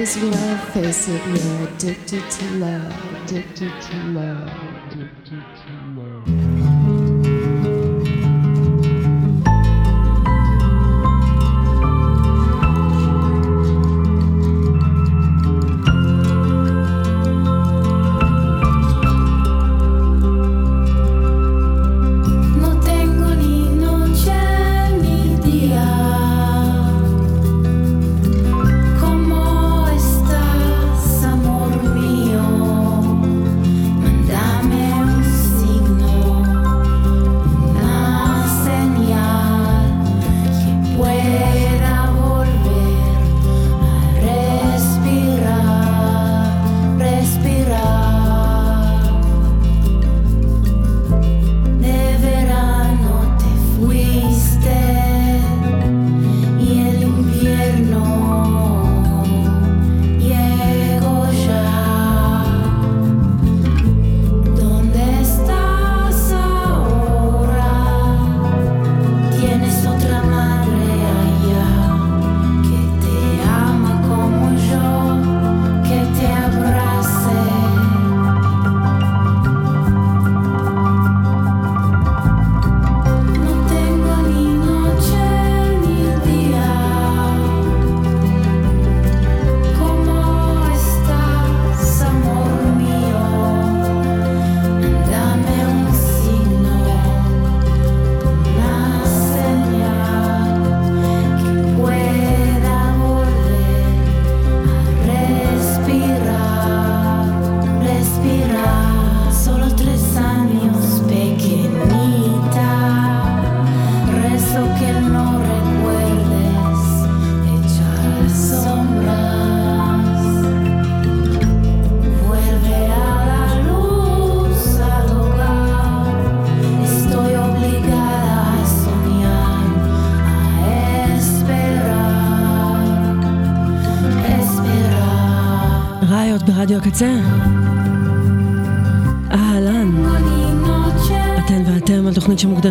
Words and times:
As 0.00 0.16
well 0.16 0.56
face 0.72 1.08
it, 1.08 1.20
we're 1.26 1.68
addicted 1.68 2.30
to 2.30 2.50
love, 2.54 3.14
addicted 3.16 3.72
to 3.82 3.96
love, 4.14 4.48
addicted 4.92 5.10
to 5.26 5.34
love. 5.34 5.57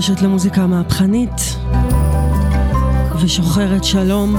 שמוקדשת 0.02 0.22
למוזיקה 0.22 0.68
מהפכנית 0.68 1.58
ושוחרת 3.22 3.84
שלום, 3.84 4.35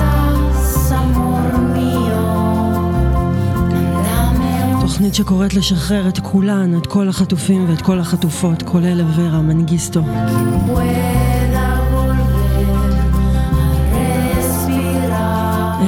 תוכנית 4.80 5.14
שקוראת 5.14 5.54
לשחרר 5.54 6.08
את 6.08 6.18
כולן, 6.18 6.78
את 6.78 6.86
כל 6.86 7.08
החטופים 7.08 7.70
ואת 7.70 7.82
כל 7.82 7.98
החטופות, 7.98 8.62
כולל 8.62 9.00
אברה 9.00 9.42
מנגיסטו. 9.42 10.02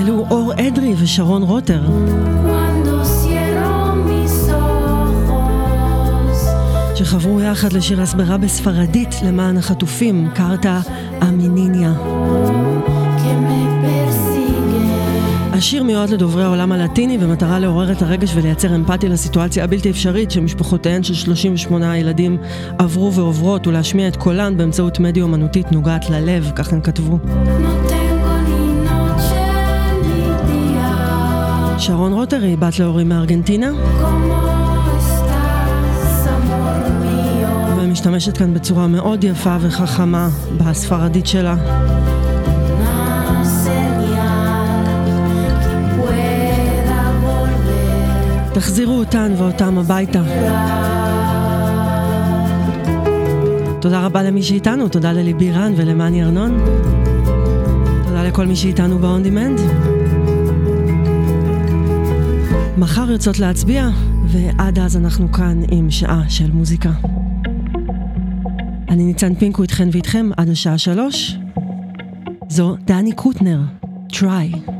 אלו 0.01 0.27
אור 0.31 0.53
אדרי 0.69 0.95
ושרון 0.99 1.43
רוטר. 1.43 1.83
שחברו 7.01 7.41
יחד 7.41 7.73
לשיר 7.73 8.03
הסברה 8.03 8.39
בספרדית 8.39 9.09
למען 9.25 9.57
החטופים, 9.57 10.29
קרתא 10.35 10.81
אמיניניה. 11.23 11.93
השיר 15.53 15.83
מיועד 15.83 16.11
לדוברי 16.11 16.45
העולם 16.45 16.73
הלטיני 16.73 17.19
במטרה 17.19 17.59
לעורר 17.59 17.93
את 17.93 18.03
הרגש 18.03 18.33
ולייצר 18.35 18.75
אמפתיה 18.75 19.11
לסיטואציה 19.11 19.65
הבלתי 19.65 19.91
אפשרית 19.91 20.31
שמשפחותיהן 20.31 21.03
של 21.03 21.15
38 21.15 21.99
ילדים 21.99 22.39
עברו 22.79 23.15
ועוברות 23.15 23.67
ולהשמיע 23.67 24.09
את 24.09 24.17
קולן 24.17 24.57
באמצעות 24.57 25.01
מדיה 25.01 25.23
אומנותית 25.23 25.73
נוגעת 25.73 26.11
ללב, 26.11 26.53
כך 26.55 26.73
הן 26.73 26.81
כתבו. 26.81 27.19
שרון 31.79 32.13
רוטר 32.13 32.43
היא 32.43 32.59
בת 32.59 32.79
להורים 32.79 33.09
מארגנטינה 33.09 33.71
mío? 38.01 38.11
ומשתמשת 38.11 38.39
כאן 38.39 38.55
בצורה 38.55 38.87
מאוד 38.87 39.25
יפה 39.25 39.57
וחכמה 39.61 40.29
בספרדית 40.57 41.27
שלה. 41.27 41.57
תחזירו 48.55 48.99
אותן 48.99 49.33
ואותם 49.39 49.79
הביתה. 49.79 50.23
תודה 53.81 54.07
רבה 54.07 54.23
למי 54.23 54.43
שאיתנו, 54.43 54.89
תודה 54.89 55.13
לליבי 55.13 55.53
רן 55.53 55.73
ולמאני 55.77 56.25
ארנון. 56.25 56.59
תודה 58.05 58.23
לכל 58.23 58.47
מי 58.47 58.57
שאיתנו 58.57 58.99
ב-on 58.99 59.27
demand. 59.27 59.61
מחר 62.79 63.11
יוצאות 63.11 63.39
להצביע, 63.39 63.89
ועד 64.27 64.79
אז 64.79 64.97
אנחנו 64.97 65.33
כאן 65.33 65.61
עם 65.71 65.91
שעה 65.91 66.23
של 66.29 66.51
מוזיקה. 66.53 66.91
אני 68.91 69.05
ניצן 69.05 69.35
פינקו 69.35 69.63
איתכן 69.63 69.89
ואיתכם 69.93 70.31
עד 70.37 70.49
השעה 70.49 70.79
שלוש. 70.79 71.37
זו 72.49 72.77
דני 72.87 73.13
קוטנר, 73.13 73.61
try. 74.13 74.80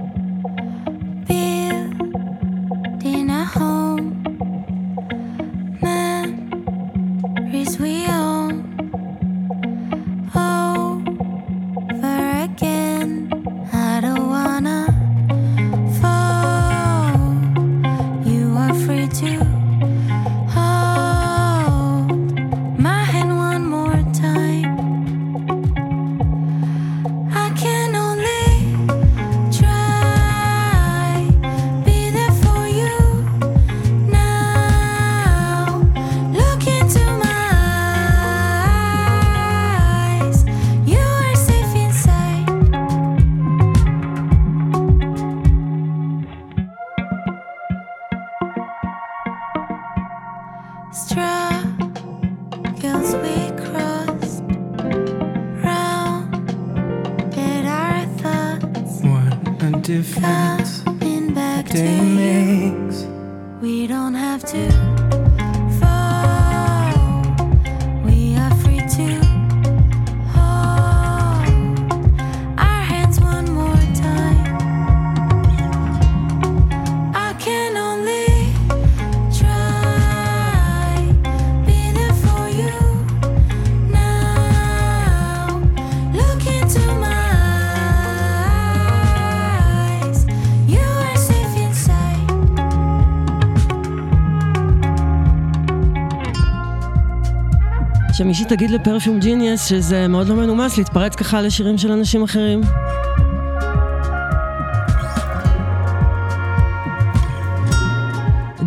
שמישהי 98.21 98.45
תגיד 98.45 98.71
לפרפיום 98.71 99.21
ג'יניאס 99.21 99.69
שזה 99.69 100.09
מאוד 100.09 100.29
לא 100.29 100.35
מנומס 100.35 100.79
להתפרץ 100.79 101.15
ככה 101.15 101.43
לשירים 101.43 101.79
של 101.79 101.93
אנשים 101.93 102.23
אחרים. 102.23 102.61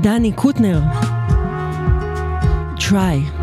דני 0.02 0.32
קוטנר, 0.32 0.82
try. 2.78 3.43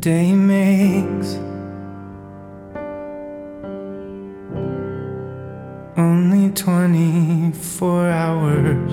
Day 0.00 0.32
makes. 0.32 1.34
Only 5.96 6.50
24 6.50 8.08
hours. 8.08 8.92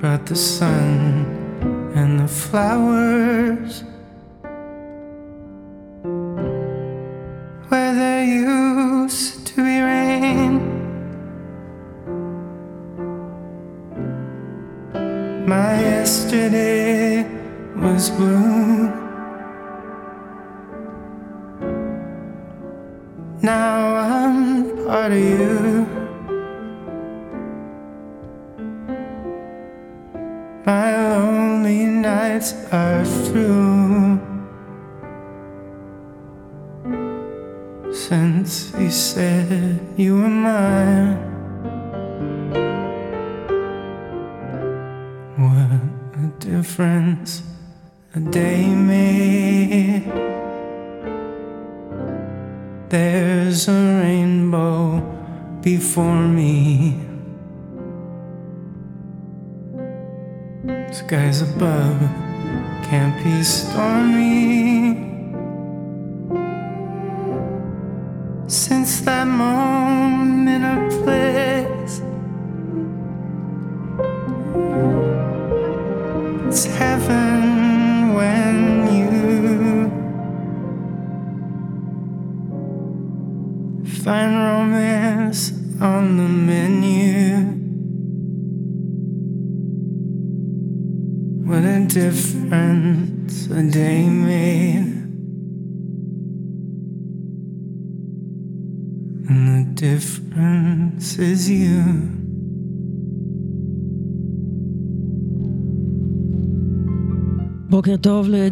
Brought 0.00 0.26
the 0.26 0.36
sun 0.36 1.92
and 1.96 2.20
the 2.20 2.28
flowers. 2.28 3.82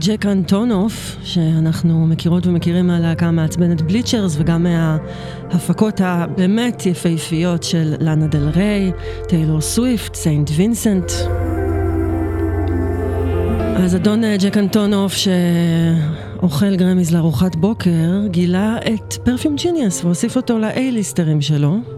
לג'ק 0.08 0.26
אנטונוף, 0.26 1.16
שאנחנו 1.22 2.06
מכירות 2.06 2.46
ומכירים 2.46 2.86
מהלהקה 2.86 3.26
המעצבנת 3.26 3.82
Bleachers, 3.82 4.36
וגם 4.38 4.62
מההפקות 4.62 6.00
הבאמת 6.04 6.86
יפהפיות 6.86 7.62
של 7.62 7.94
לאנה 8.00 8.26
דל 8.26 8.48
ריי, 8.48 8.92
טיילור 9.28 9.60
סוויפט, 9.60 10.14
סיינט 10.14 10.50
וינסנט. 10.56 11.12
אז 13.76 13.96
אדון 13.96 14.24
אה, 14.24 14.36
ג'ק 14.36 14.56
אנטונוף, 14.56 15.12
שאוכל 15.14 16.76
Grammys 16.76 17.14
לארוחת 17.14 17.56
בוקר, 17.56 18.26
גילה 18.30 18.76
את 18.94 19.14
Perfume 19.24 19.56
Genius 19.56 20.04
והוסיף 20.04 20.36
אותו 20.36 20.58
ל 20.58 20.66
A-listרים 20.66 21.40
שלו. 21.40 21.93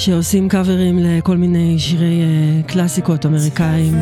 שעושים 0.00 0.48
קאברים 0.48 0.98
לכל 0.98 1.36
מיני 1.36 1.78
שירי 1.78 2.20
אה, 2.22 2.62
קלאסיקות 2.62 3.26
אמריקאים. 3.26 3.94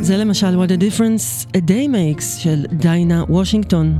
זה 0.00 0.16
למשל 0.16 0.64
What 0.64 0.68
a 0.68 0.80
Difference 0.80 1.46
a 1.56 1.60
Day 1.68 1.88
Makes 1.92 2.22
של 2.38 2.66
דיינה 2.72 3.24
וושינגטון. 3.28 3.98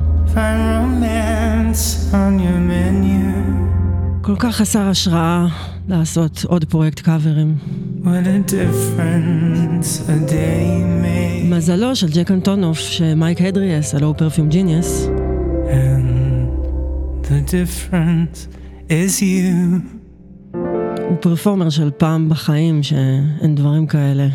כל 4.23 4.37
כך 4.39 4.57
חסר 4.57 4.89
השראה 4.89 5.47
לעשות 5.89 6.45
עוד 6.49 6.65
פרויקט 6.65 7.01
קאברים. 7.01 7.57
What 8.03 8.07
a 8.07 8.51
difference 8.51 10.09
a 10.09 10.31
day 10.31 11.03
made. 11.03 11.55
מזלו 11.55 11.97
של 11.97 12.09
ג'ק 12.09 12.31
אנטונוף 12.31 12.79
שמייק 12.79 13.41
הדריאס, 13.41 13.95
הלו 13.95 14.15
Perfume 14.17 14.49
Genius, 14.49 15.09
the 17.23 17.51
difference 17.51 18.58
is 18.89 19.21
you. 19.21 19.81
הוא 21.09 21.17
פרפורמר 21.21 21.71
של 21.71 21.91
פעם 21.91 22.29
בחיים, 22.29 22.83
שאין 22.83 23.55
דברים 23.55 23.87
כאלה. 23.87 24.29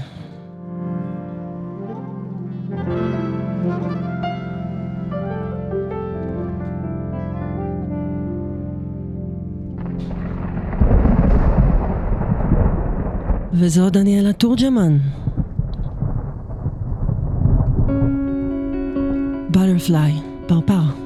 וזו 13.53 13.89
דניאלה 13.89 14.33
תורג'מן. 14.33 14.97
בטרפליי, 19.83 20.13
פרפר. 20.47 21.02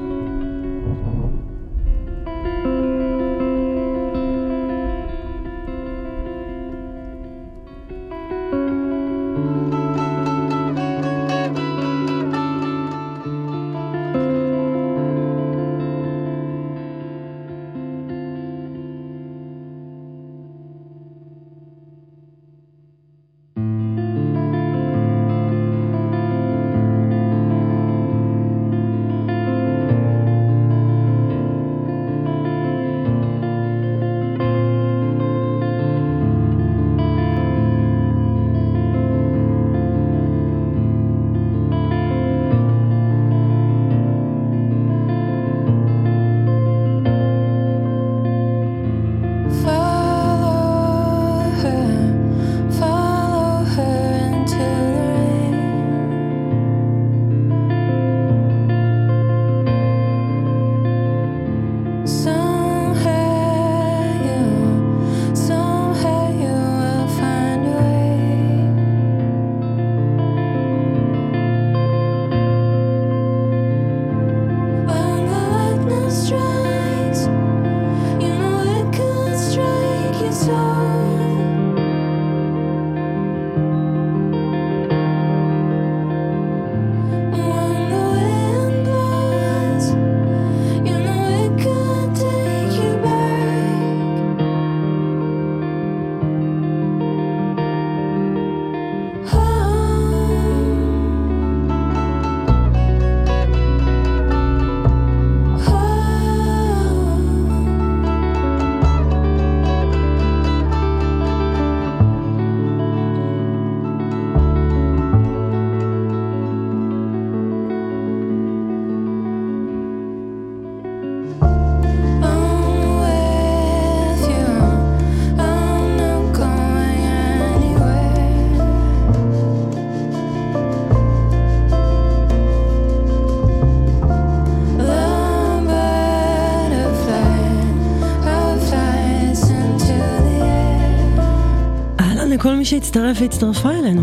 שהצטרף 142.67 143.17
והצטרפה 143.21 143.71
אלינו. 143.71 144.01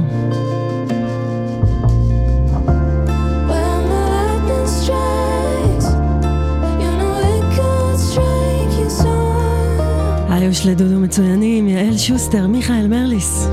היוש 10.29 10.67
לדודו 10.67 11.01
מצוינים, 11.01 11.69
יעל 11.69 11.97
שוסטר, 11.97 12.47
מיכאל 12.47 12.87
מרליס. 12.87 13.49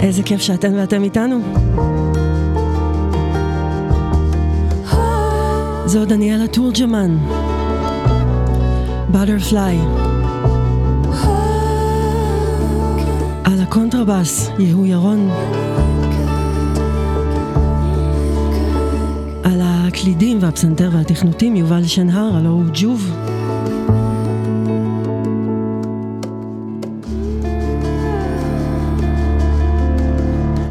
איזה 0.00 0.22
כיף 0.22 0.40
שאתן 0.40 0.74
ואתם 0.74 1.02
איתנו. 1.02 1.40
זו 5.92 6.04
דניאלה 6.04 6.46
תורג'מן. 6.46 7.18
Butterfly. 9.10 9.78
על 13.44 13.60
הקונטרבאס, 13.60 14.50
יהוא 14.58 14.86
ירון. 14.86 15.30
על 19.42 19.60
הקלידים 19.62 20.38
והפסנתר 20.40 20.90
והתכנותים, 20.92 21.56
יובל 21.56 21.84
שנהר, 21.84 22.36
הלו 22.36 22.50
הוא 22.50 22.64
ג'וב. 22.74 23.10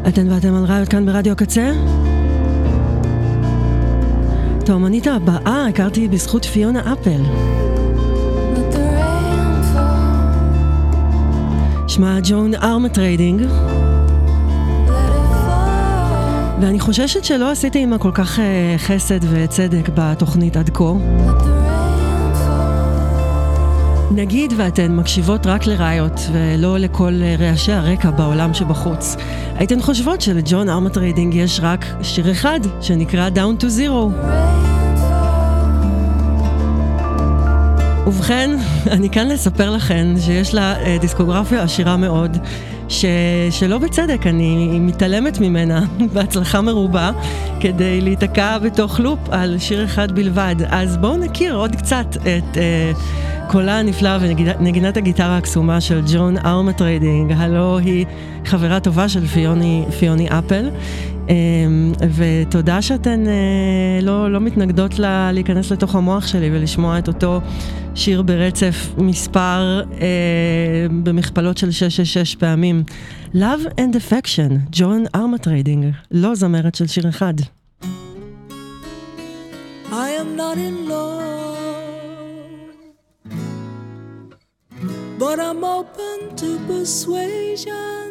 אתן 0.08 0.30
ואתם 0.30 0.54
על 0.54 0.64
רעיון 0.64 0.86
כאן 0.86 1.06
ברדיו 1.06 1.36
קצה? 1.36 1.72
את 4.62 4.68
האומנית 4.68 5.06
הבאה 5.06 5.66
הכרתי 5.68 6.08
בזכות 6.08 6.44
פיונה 6.44 6.92
אפל. 6.92 7.20
שמה 11.88 12.18
ג'ון 12.22 12.54
ארמטריידינג. 12.54 13.42
ואני 16.60 16.80
חוששת 16.80 17.24
שלא 17.24 17.50
עשיתי 17.50 17.78
עימה 17.78 17.98
כל 17.98 18.10
כך 18.14 18.38
אה, 18.38 18.74
חסד 18.78 19.20
וצדק 19.30 19.88
בתוכנית 19.94 20.56
עד 20.56 20.70
כה. 20.74 20.92
נגיד 24.10 24.52
ואתן 24.56 24.96
מקשיבות 24.96 25.46
רק 25.46 25.66
ל 25.66 25.77
Riot 25.77 26.20
ולא 26.32 26.78
לכל 26.78 27.12
אה, 27.22 27.36
רעשי 27.38 27.72
הרקע 27.72 28.10
בעולם 28.10 28.54
שבחוץ. 28.54 29.16
הייתן 29.62 29.80
חושבות 29.80 30.20
שלג'ון 30.20 30.68
ארמטריידינג 30.68 31.34
יש 31.34 31.60
רק 31.62 31.84
שיר 32.02 32.32
אחד 32.32 32.60
שנקרא 32.80 33.28
Down 33.34 33.62
to 33.62 33.66
Zero. 33.66 34.26
ובכן, 38.06 38.50
אני 38.94 39.10
כאן 39.10 39.28
לספר 39.28 39.70
לכן 39.70 40.06
שיש 40.20 40.54
לה 40.54 40.80
אה, 40.80 40.96
דיסקוגרפיה 41.00 41.62
עשירה 41.62 41.96
מאוד, 41.96 42.36
ש... 42.88 43.04
שלא 43.50 43.78
בצדק, 43.78 44.26
אני 44.26 44.78
מתעלמת 44.80 45.40
ממנה 45.40 45.84
בהצלחה 46.12 46.60
מרובה, 46.60 47.10
כדי 47.60 48.00
להיתקע 48.00 48.58
בתוך 48.58 49.00
לופ 49.00 49.18
על 49.30 49.58
שיר 49.58 49.84
אחד 49.84 50.12
בלבד. 50.12 50.56
אז 50.68 50.96
בואו 50.96 51.16
נכיר 51.16 51.54
עוד 51.54 51.76
קצת 51.76 52.06
את... 52.16 52.56
אה, 52.56 52.92
קולה 53.52 53.78
הנפלא 53.78 54.10
ונגינת 54.20 54.96
הגיטרה 54.96 55.36
הקסומה 55.36 55.80
של 55.80 56.00
ג'ון 56.12 56.36
ארמטריידינג, 56.38 57.32
הלו 57.32 57.78
היא 57.78 58.06
חברה 58.44 58.80
טובה 58.80 59.08
של 59.08 59.26
פיוני, 59.26 59.84
פיוני 59.98 60.28
אפל. 60.28 60.70
אמ, 61.28 61.92
ותודה 62.14 62.82
שאתן 62.82 63.26
אה, 63.26 64.00
לא, 64.02 64.32
לא 64.32 64.40
מתנגדות 64.40 64.98
לה, 64.98 65.32
להיכנס 65.32 65.72
לתוך 65.72 65.94
המוח 65.94 66.26
שלי 66.26 66.50
ולשמוע 66.52 66.98
את 66.98 67.08
אותו 67.08 67.40
שיר 67.94 68.22
ברצף 68.22 68.88
מספר 68.98 69.82
אה, 70.00 70.06
במכפלות 71.02 71.58
של 71.58 71.70
666 71.70 72.34
פעמים. 72.34 72.82
Love 73.34 73.68
and 73.76 73.94
Affection, 73.94 74.52
ג'ון 74.72 75.04
ארמטריידינג, 75.14 75.86
לא 76.10 76.34
זמרת 76.34 76.74
של 76.74 76.86
שיר 76.86 77.08
אחד. 77.08 77.34
I'm 79.90 80.36
not 80.36 80.56
in 80.56 80.88
love, 80.88 81.21
but 85.34 85.40
I'm 85.40 85.64
open 85.64 86.36
to 86.36 86.58
persuasion. 86.66 88.10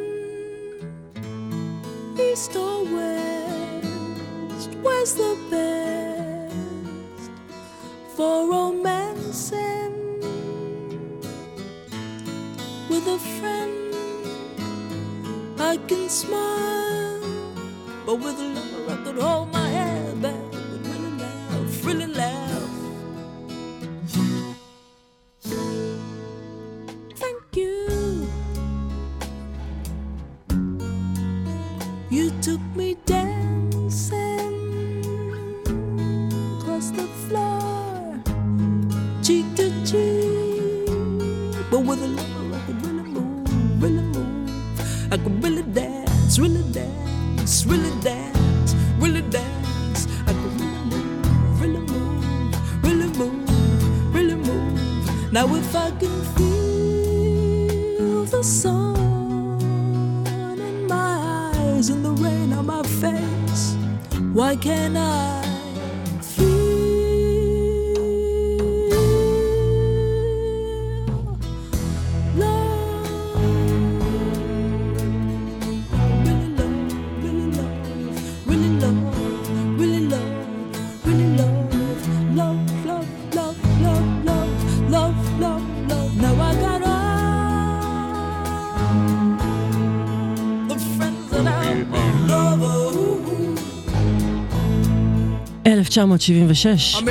East 2.20 2.56
or 2.56 2.84
west, 2.96 4.70
where's 4.82 5.14
the 5.14 5.38
best 5.52 7.32
for 8.16 8.50
romancing 8.50 9.94
with 12.90 13.06
a 13.06 13.20
friend? 13.38 13.94
I 15.60 15.78
can 15.88 16.10
smile, 16.10 17.22
but 18.04 18.16
with 18.16 18.40
a 18.40 18.48
lover 18.56 18.94
I 18.94 18.96
could 19.04 19.20
hold 19.22 19.54
my 19.54 19.68
head 19.68 19.81
Now 55.42 55.56
if 55.56 55.76
I 55.76 55.90
can 55.90 56.22
feel 56.36 58.26
the 58.26 58.44
sun 58.44 59.58
in 60.62 60.86
my 60.86 61.52
eyes 61.56 61.90
and 61.90 62.06
the 62.06 62.12
rain 62.12 62.54
on 62.54 62.68
my 62.68 62.84
face, 62.84 63.76
why 64.34 64.56
can't 64.56 64.96
I? 64.96 65.41
1976. 95.92 97.04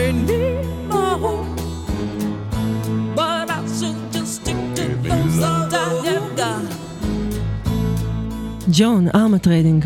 ג'ון, 8.72 9.08
ארמה 9.14 9.38
טריידינג. 9.38 9.84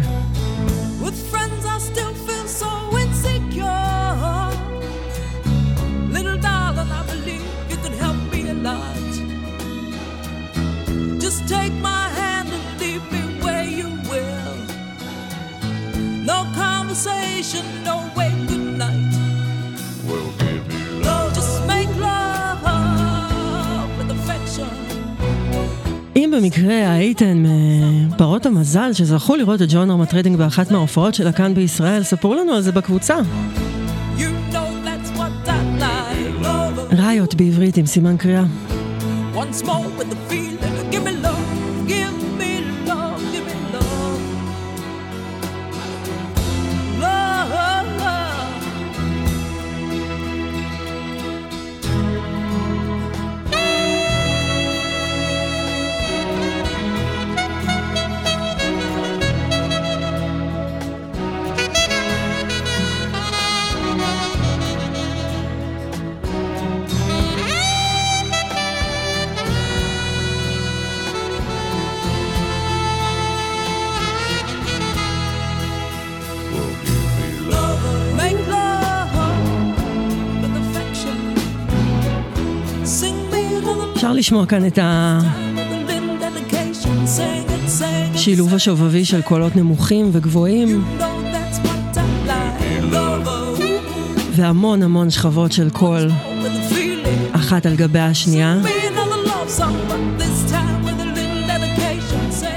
הייתן 27.21 27.45
מפרות 28.09 28.47
המזל 28.47 28.93
שזכו 28.93 29.37
לראות 29.37 29.63
את 29.63 29.67
ג'ון 29.71 29.91
ארמטריידינג 29.91 30.37
באחת 30.37 30.71
מההופעות 30.71 31.15
שלה 31.15 31.33
כאן 31.33 31.55
בישראל, 31.55 32.03
ספרו 32.03 32.35
לנו 32.35 32.53
על 32.53 32.61
זה 32.61 32.73
בקבוצה. 32.73 33.15
You 34.17 34.21
know 34.53 34.55
like. 34.85 35.05
Riot 36.99 37.35
בעברית 37.35 37.77
עם 37.77 37.87
סימן 37.87 38.17
קריאה. 38.17 38.45
Once 39.35 39.63
more 39.63 39.69
with 39.99 40.11
the 40.11 40.24
לשמוע 84.35 84.47
כאן 84.47 84.67
את 84.67 84.79
השילוב 88.15 88.55
השובבי 88.55 89.05
של 89.05 89.23
קולות 89.23 89.57
נמוכים 89.57 90.11
וגבוהים. 90.13 90.85
והמון 94.33 94.83
המון 94.83 95.11
שכבות 95.11 95.53
של 95.53 95.71
קול, 95.71 96.11
אחת 97.33 97.67
על 97.67 97.77
גבי 97.77 97.99
השנייה. 97.99 98.59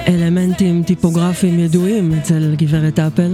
אלמנטים 0.08 0.84
טיפוגרפיים 0.84 1.60
ידועים 1.60 2.14
אצל 2.14 2.56
גברת 2.58 3.00
אפל. 3.00 3.32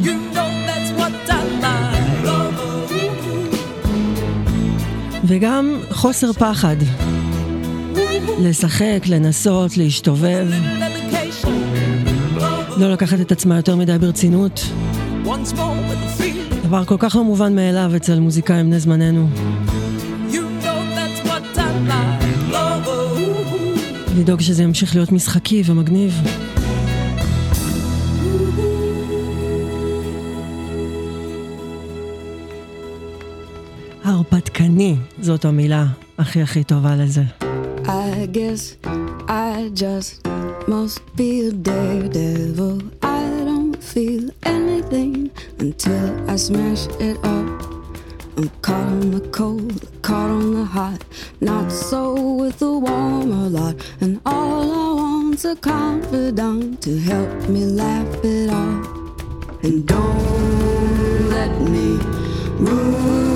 וגם 5.24 5.80
חוסר 5.92 6.34
פחד. 6.34 6.76
לשחק, 8.40 9.04
לנסות, 9.08 9.78
להשתובב, 9.78 10.48
לא 12.78 12.92
לקחת 12.92 13.22
את 13.22 13.32
עצמה 13.32 13.56
יותר 13.56 13.76
מדי 13.76 13.98
ברצינות. 14.00 14.66
דבר 16.64 16.86
כל 16.86 16.96
כך 17.00 17.16
לא 17.16 17.24
מובן 17.24 17.56
מאליו 17.56 17.92
אצל 17.96 18.20
מוזיקאים 18.20 18.66
בני 18.66 18.80
זמננו. 18.80 19.28
לדאוג 24.18 24.42
שזה 24.42 24.64
ימשיך 24.64 24.96
להיות 24.96 25.12
משחקי 25.12 25.64
ומגניב. 25.66 26.14
הרפתקני, 34.04 34.96
זאת 35.22 35.46
המילה 35.46 35.86
הכי 36.18 36.42
הכי 36.42 36.64
טובה 36.64 36.96
לזה. 36.96 37.43
I 38.24 38.26
guess 38.26 38.78
I 39.28 39.70
just 39.74 40.26
must 40.66 41.02
be 41.18 41.48
a 41.48 41.52
daredevil. 41.52 42.82
I 43.02 43.20
don't 43.44 43.76
feel 43.84 44.30
anything 44.44 45.30
until 45.60 46.32
I 46.32 46.38
smash 46.38 46.88
it 47.02 47.18
up. 47.18 47.48
I'm 48.38 48.50
caught 48.62 48.88
on 48.88 49.12
the 49.12 49.28
cold, 49.28 49.90
caught 50.04 50.30
on 50.30 50.54
the 50.54 50.64
hot, 50.64 51.04
not 51.42 51.70
so 51.70 52.14
with 52.14 52.60
the 52.60 52.72
warmer 52.80 53.50
lot. 53.50 53.76
And 54.00 54.22
all 54.26 54.72
I 54.72 54.94
want's 55.02 55.44
a 55.44 55.58
confidant 55.58 56.82
to 56.84 56.98
help 57.00 57.50
me 57.50 57.66
laugh 57.66 58.08
it 58.24 58.50
off. 58.50 58.88
And 59.64 59.86
don't 59.86 61.30
let 61.30 61.60
me 61.60 61.98
ruin 62.58 63.33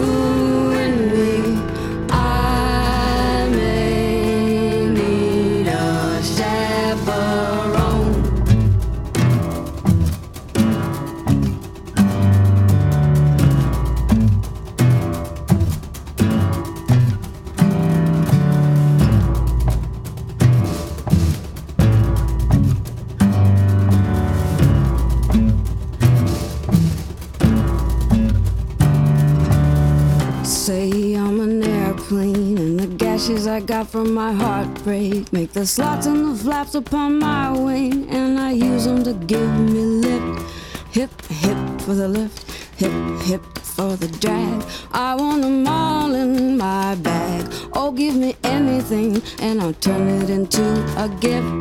ashes 33.17 33.47
I 33.47 33.61
got 33.61 33.89
from 33.89 34.13
my 34.13 34.31
heartbreak 34.31 35.33
make 35.33 35.51
the 35.51 35.65
slots 35.65 36.05
and 36.05 36.23
the 36.23 36.35
flaps 36.35 36.75
upon 36.75 37.17
my 37.17 37.51
wing, 37.51 38.07
and 38.11 38.39
I 38.39 38.51
use 38.51 38.85
them 38.85 39.03
to 39.05 39.13
give 39.13 39.59
me 39.59 39.81
lift. 40.05 40.43
Hip, 40.91 41.09
hip 41.25 41.57
for 41.81 41.95
the 41.95 42.07
lift, 42.07 42.39
hip, 42.77 42.93
hip 43.23 43.43
for 43.57 43.95
the 43.95 44.07
drag. 44.19 44.63
I 44.91 45.15
want 45.15 45.41
them 45.41 45.67
all 45.67 46.13
in 46.13 46.57
my 46.57 46.93
bag. 46.93 47.51
Oh, 47.73 47.91
give 47.91 48.15
me 48.15 48.35
anything, 48.43 49.23
and 49.39 49.61
I'll 49.61 49.73
turn 49.73 50.07
it 50.07 50.29
into 50.29 50.63
a 50.95 51.09
gift. 51.19 51.51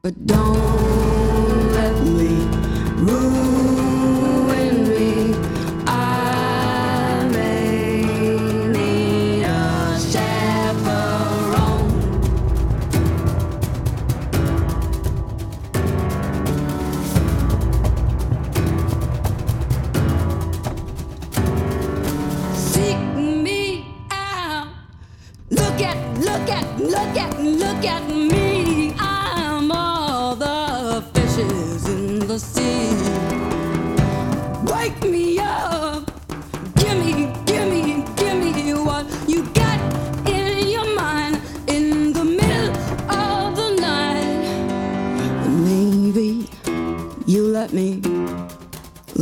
But 0.00 0.14
don't 0.24 1.09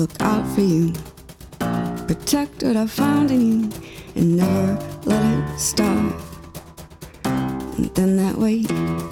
look 0.08 0.22
out 0.22 0.46
for 0.54 0.60
you. 0.60 0.92
Protect 2.06 2.62
what 2.62 2.76
I 2.76 2.86
found 2.86 3.30
in 3.30 3.62
you 3.62 3.70
and 4.14 4.36
never 4.36 4.78
let 5.04 5.50
it 5.50 5.58
start. 5.58 6.14
And 7.24 7.94
then 7.94 8.16
that 8.16 8.36
way 8.36 8.64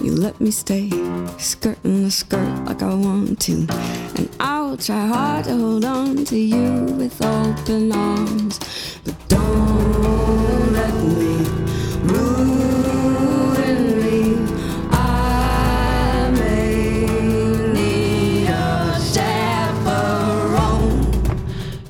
you 0.03 0.13
let 0.13 0.41
me 0.41 0.51
stay 0.51 0.91
skirting 1.39 2.05
the 2.05 2.11
skirt 2.11 2.65
like 2.65 2.83
I 2.83 2.95
want 2.95 3.41
to. 3.43 3.67
And 4.17 4.29
I'll 4.41 4.77
try 4.77 5.07
hard 5.07 5.45
to 5.45 5.57
hold 5.57 5.85
on 5.85 6.25
to 6.27 6.37
you 6.37 6.85
with 6.99 7.23
open 7.23 7.93
arms. 7.93 8.59
But 9.05 9.29
don't 9.29 10.16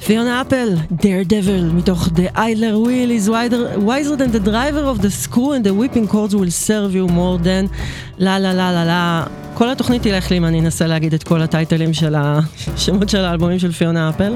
פיונה 0.07 0.41
אפל, 0.41 0.69
Dare 0.93 1.29
Devil, 1.29 1.75
מתוך 1.75 2.09
The 2.09 2.37
Idler 2.37 2.87
Wheel 2.87 3.11
is 3.11 3.29
wider, 3.29 3.79
wiser 3.79 4.17
than 4.17 4.31
the 4.33 4.49
driver 4.49 4.85
of 4.85 5.03
the 5.03 5.11
screw 5.11 5.53
and 5.53 5.65
the 5.65 5.75
whipping 5.75 6.09
cords 6.13 6.37
will 6.37 6.51
serve 6.69 6.95
you 6.95 7.13
more 7.13 7.39
than 7.45 7.75
לה 8.19 8.39
לה 8.39 8.53
לה 8.53 8.73
לה 8.73 8.85
לה. 8.85 9.25
כל 9.55 9.71
התוכנית 9.71 10.03
תלך 10.03 10.31
לי 10.31 10.37
אם 10.37 10.45
אני 10.45 10.61
אנסה 10.61 10.87
להגיד 10.87 11.15
את 11.15 11.23
כל 11.23 11.43
הטייטלים 11.43 11.95
של 11.95 12.15
השמות 12.19 13.09
של 13.09 13.25
האלבומים 13.25 13.59
של 13.59 13.73
פיונה 13.73 14.11
אפל. 14.11 14.35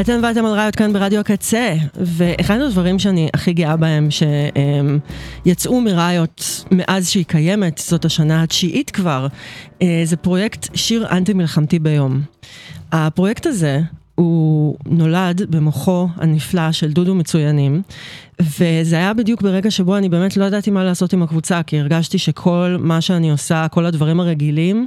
אתם 0.00 0.20
ואתם 0.22 0.44
על 0.44 0.52
ראיות 0.52 0.76
כאן 0.76 0.92
ברדיו 0.92 1.20
הקצה, 1.20 1.74
ואחד 1.94 2.60
הדברים 2.60 2.98
שאני 2.98 3.28
הכי 3.34 3.52
גאה 3.52 3.76
בהם 3.76 4.08
שיצאו 5.46 5.80
מראיות 5.80 6.64
מאז 6.70 7.08
שהיא 7.08 7.24
קיימת, 7.24 7.82
זאת 7.86 8.04
השנה 8.04 8.42
התשיעית 8.42 8.90
כבר, 8.90 9.26
אה, 9.82 10.02
זה 10.04 10.16
פרויקט 10.16 10.68
שיר 10.74 11.06
אנטי 11.10 11.32
מלחמתי 11.32 11.78
ביום. 11.78 12.20
הפרויקט 12.92 13.46
הזה 13.46 13.80
הוא 14.14 14.76
נולד 14.86 15.42
במוחו 15.50 16.08
הנפלא 16.16 16.72
של 16.72 16.92
דודו 16.92 17.14
מצוינים, 17.14 17.82
וזה 18.40 18.96
היה 18.96 19.14
בדיוק 19.14 19.42
ברגע 19.42 19.70
שבו 19.70 19.96
אני 19.96 20.08
באמת 20.08 20.36
לא 20.36 20.44
ידעתי 20.44 20.70
מה 20.70 20.84
לעשות 20.84 21.12
עם 21.12 21.22
הקבוצה, 21.22 21.62
כי 21.62 21.80
הרגשתי 21.80 22.18
שכל 22.18 22.76
מה 22.78 23.00
שאני 23.00 23.30
עושה, 23.30 23.66
כל 23.70 23.86
הדברים 23.86 24.20
הרגילים, 24.20 24.86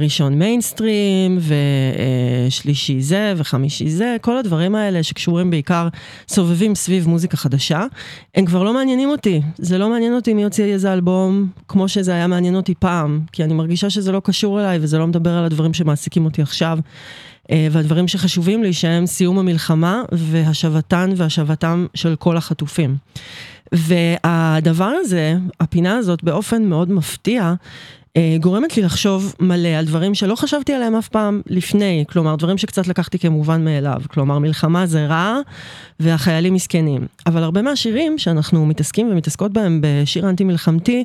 ראשון 0.00 0.38
מיינסטרים, 0.38 1.38
ושלישי 2.48 3.00
זה, 3.00 3.34
וחמישי 3.36 3.90
זה, 3.90 4.16
כל 4.20 4.38
הדברים 4.38 4.74
האלה 4.74 5.02
שקשורים 5.02 5.50
בעיקר, 5.50 5.88
סובבים 6.28 6.74
סביב 6.74 7.08
מוזיקה 7.08 7.36
חדשה, 7.36 7.84
הם 8.34 8.46
כבר 8.46 8.62
לא 8.62 8.74
מעניינים 8.74 9.08
אותי. 9.08 9.40
זה 9.58 9.78
לא 9.78 9.88
מעניין 9.88 10.14
אותי 10.14 10.34
מי 10.34 10.42
יוציא 10.42 10.64
איזה 10.64 10.92
אלבום, 10.92 11.48
כמו 11.68 11.88
שזה 11.88 12.14
היה 12.14 12.26
מעניין 12.26 12.56
אותי 12.56 12.74
פעם, 12.74 13.20
כי 13.32 13.44
אני 13.44 13.54
מרגישה 13.54 13.90
שזה 13.90 14.12
לא 14.12 14.20
קשור 14.24 14.60
אליי, 14.60 14.78
וזה 14.80 14.98
לא 14.98 15.06
מדבר 15.06 15.30
על 15.30 15.44
הדברים 15.44 15.74
שמעסיקים 15.74 16.24
אותי 16.24 16.42
עכשיו. 16.42 16.78
אה, 17.50 17.68
והדברים 17.70 18.08
שחשובים 18.08 18.62
לי 18.62 18.72
שהם 18.72 19.06
סיום 19.06 19.38
המלחמה 19.38 20.02
והשבתן 20.12 21.10
והשבתם 21.16 21.86
של 21.94 22.16
כל 22.16 22.36
החטופים. 22.36 22.96
והדבר 23.72 24.92
הזה, 25.00 25.36
הפינה 25.60 25.96
הזאת 25.96 26.24
באופן 26.24 26.64
מאוד 26.64 26.90
מפתיע, 26.90 27.42
אה, 27.42 27.54
גורמת 28.40 28.76
לי 28.76 28.82
לחשוב 28.82 29.34
מלא 29.40 29.68
על 29.68 29.84
דברים 29.84 30.14
שלא 30.14 30.34
חשבתי 30.34 30.72
עליהם 30.72 30.94
אף 30.96 31.08
פעם 31.08 31.40
לפני, 31.46 32.04
כלומר 32.08 32.36
דברים 32.36 32.58
שקצת 32.58 32.88
לקחתי 32.88 33.18
כמובן 33.18 33.64
מאליו, 33.64 34.00
כלומר 34.08 34.38
מלחמה 34.38 34.86
זה 34.86 35.06
רע 35.06 35.38
והחיילים 36.00 36.54
מסכנים. 36.54 37.06
אבל 37.26 37.42
הרבה 37.42 37.62
מהשירים 37.62 38.18
שאנחנו 38.18 38.66
מתעסקים 38.66 39.08
ומתעסקות 39.10 39.52
בהם 39.52 39.80
בשיר 39.82 40.28
אנטי 40.28 40.44
מלחמתי, 40.44 41.04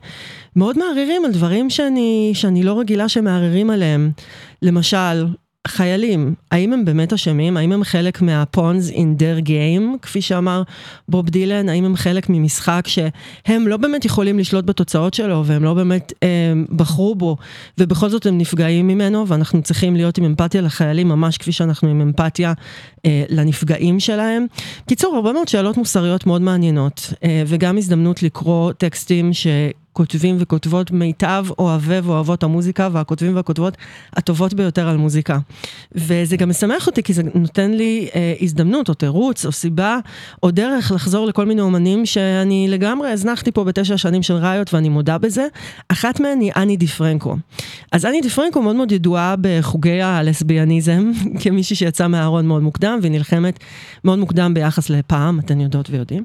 מאוד 0.55 0.77
מערערים 0.77 1.25
על 1.25 1.31
דברים 1.31 1.69
שאני, 1.69 2.31
שאני 2.33 2.63
לא 2.63 2.79
רגילה 2.79 3.09
שמערערים 3.09 3.69
עליהם. 3.69 4.11
למשל, 4.61 5.25
חיילים, 5.67 6.33
האם 6.51 6.73
הם 6.73 6.85
באמת 6.85 7.13
אשמים? 7.13 7.57
האם 7.57 7.71
הם 7.71 7.83
חלק 7.83 8.21
מה-pawns 8.21 8.93
in 8.93 9.19
their 9.19 9.47
game, 9.47 9.97
כפי 10.01 10.21
שאמר 10.21 10.63
בוב 11.09 11.29
דילן? 11.29 11.69
האם 11.69 11.85
הם 11.85 11.95
חלק 11.95 12.29
ממשחק 12.29 12.85
שהם 12.87 13.67
לא 13.67 13.77
באמת 13.77 14.05
יכולים 14.05 14.39
לשלוט 14.39 14.65
בתוצאות 14.65 15.13
שלו, 15.13 15.43
והם 15.45 15.63
לא 15.63 15.73
באמת 15.73 16.13
אה, 16.23 16.53
בחרו 16.75 17.15
בו, 17.15 17.37
ובכל 17.77 18.09
זאת 18.09 18.25
הם 18.25 18.37
נפגעים 18.37 18.87
ממנו, 18.87 19.27
ואנחנו 19.27 19.61
צריכים 19.61 19.95
להיות 19.95 20.17
עם 20.17 20.25
אמפתיה 20.25 20.61
לחיילים, 20.61 21.07
ממש 21.07 21.37
כפי 21.37 21.51
שאנחנו 21.51 21.89
עם 21.89 22.01
אמפתיה 22.01 22.53
אה, 23.05 23.23
לנפגעים 23.29 23.99
שלהם. 23.99 24.45
קיצור, 24.87 25.15
הרבה 25.15 25.33
מאוד 25.33 25.47
שאלות 25.47 25.77
מוסריות 25.77 26.27
מאוד 26.27 26.41
מעניינות, 26.41 27.13
אה, 27.23 27.43
וגם 27.47 27.77
הזדמנות 27.77 28.23
לקרוא 28.23 28.71
טקסטים 28.71 29.33
ש... 29.33 29.47
כותבים 29.99 30.37
וכותבות 30.39 30.91
מיטב 30.91 31.45
אוהבי 31.59 31.99
ואוהבות 32.03 32.43
המוזיקה 32.43 32.89
והכותבים 32.91 33.35
והכותבות 33.35 33.77
הטובות 34.13 34.53
ביותר 34.53 34.89
על 34.89 34.97
מוזיקה. 34.97 35.37
וזה 35.95 36.37
גם 36.37 36.49
משמח 36.49 36.87
אותי 36.87 37.03
כי 37.03 37.13
זה 37.13 37.23
נותן 37.35 37.71
לי 37.71 38.09
אה, 38.15 38.33
הזדמנות 38.41 38.89
או 38.89 38.93
תירוץ 38.93 39.45
או 39.45 39.51
סיבה 39.51 39.97
או 40.43 40.51
דרך 40.51 40.91
לחזור 40.95 41.27
לכל 41.27 41.45
מיני 41.45 41.61
אומנים 41.61 42.05
שאני 42.05 42.67
לגמרי 42.69 43.11
הזנחתי 43.11 43.51
פה 43.51 43.63
בתשע 43.63 43.97
שנים 43.97 44.23
של 44.23 44.33
ראיות 44.33 44.73
ואני 44.73 44.89
מודה 44.89 45.17
בזה. 45.17 45.47
אחת 45.89 46.19
מהן 46.19 46.39
היא 46.39 46.51
אני 46.55 46.77
די 46.77 46.87
פרנקו. 46.87 47.35
אז 47.91 48.05
אני 48.05 48.21
די 48.21 48.29
פרנקו 48.29 48.61
מאוד 48.61 48.75
מאוד 48.75 48.91
ידועה 48.91 49.35
בחוגי 49.41 50.01
הלסביאניזם 50.01 51.11
כמישהי 51.41 51.75
שיצאה 51.75 52.07
מהארון 52.07 52.47
מאוד 52.47 52.63
מוקדם 52.63 52.99
והיא 53.01 53.11
נלחמת 53.11 53.59
מאוד 54.03 54.19
מוקדם 54.19 54.53
ביחס 54.53 54.89
לפעם, 54.89 55.39
אתן 55.39 55.61
יודעות 55.61 55.89
ויודעים, 55.89 56.23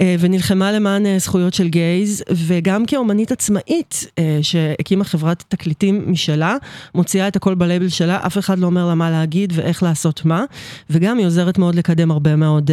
אה, 0.00 0.16
ונלחמה 0.18 0.72
למען 0.72 1.06
אה, 1.06 1.18
זכויות 1.18 1.54
של 1.54 1.68
גייז 1.68 2.24
וגם 2.30 2.86
כאומנית. 2.86 3.06
אומנית 3.06 3.32
עצמאית 3.32 4.06
אה, 4.18 4.38
שהקימה 4.42 5.04
חברת 5.04 5.44
תקליטים 5.48 6.04
משלה, 6.06 6.56
מוציאה 6.94 7.28
את 7.28 7.36
הכל 7.36 7.54
בלייבל 7.54 7.88
שלה, 7.88 8.26
אף 8.26 8.38
אחד 8.38 8.58
לא 8.58 8.66
אומר 8.66 8.86
לה 8.86 8.94
מה 8.94 9.10
להגיד 9.10 9.52
ואיך 9.56 9.82
לעשות 9.82 10.24
מה, 10.24 10.44
וגם 10.90 11.18
היא 11.18 11.26
עוזרת 11.26 11.58
מאוד 11.58 11.74
לקדם 11.74 12.10
הרבה 12.10 12.36
מאוד 12.36 12.70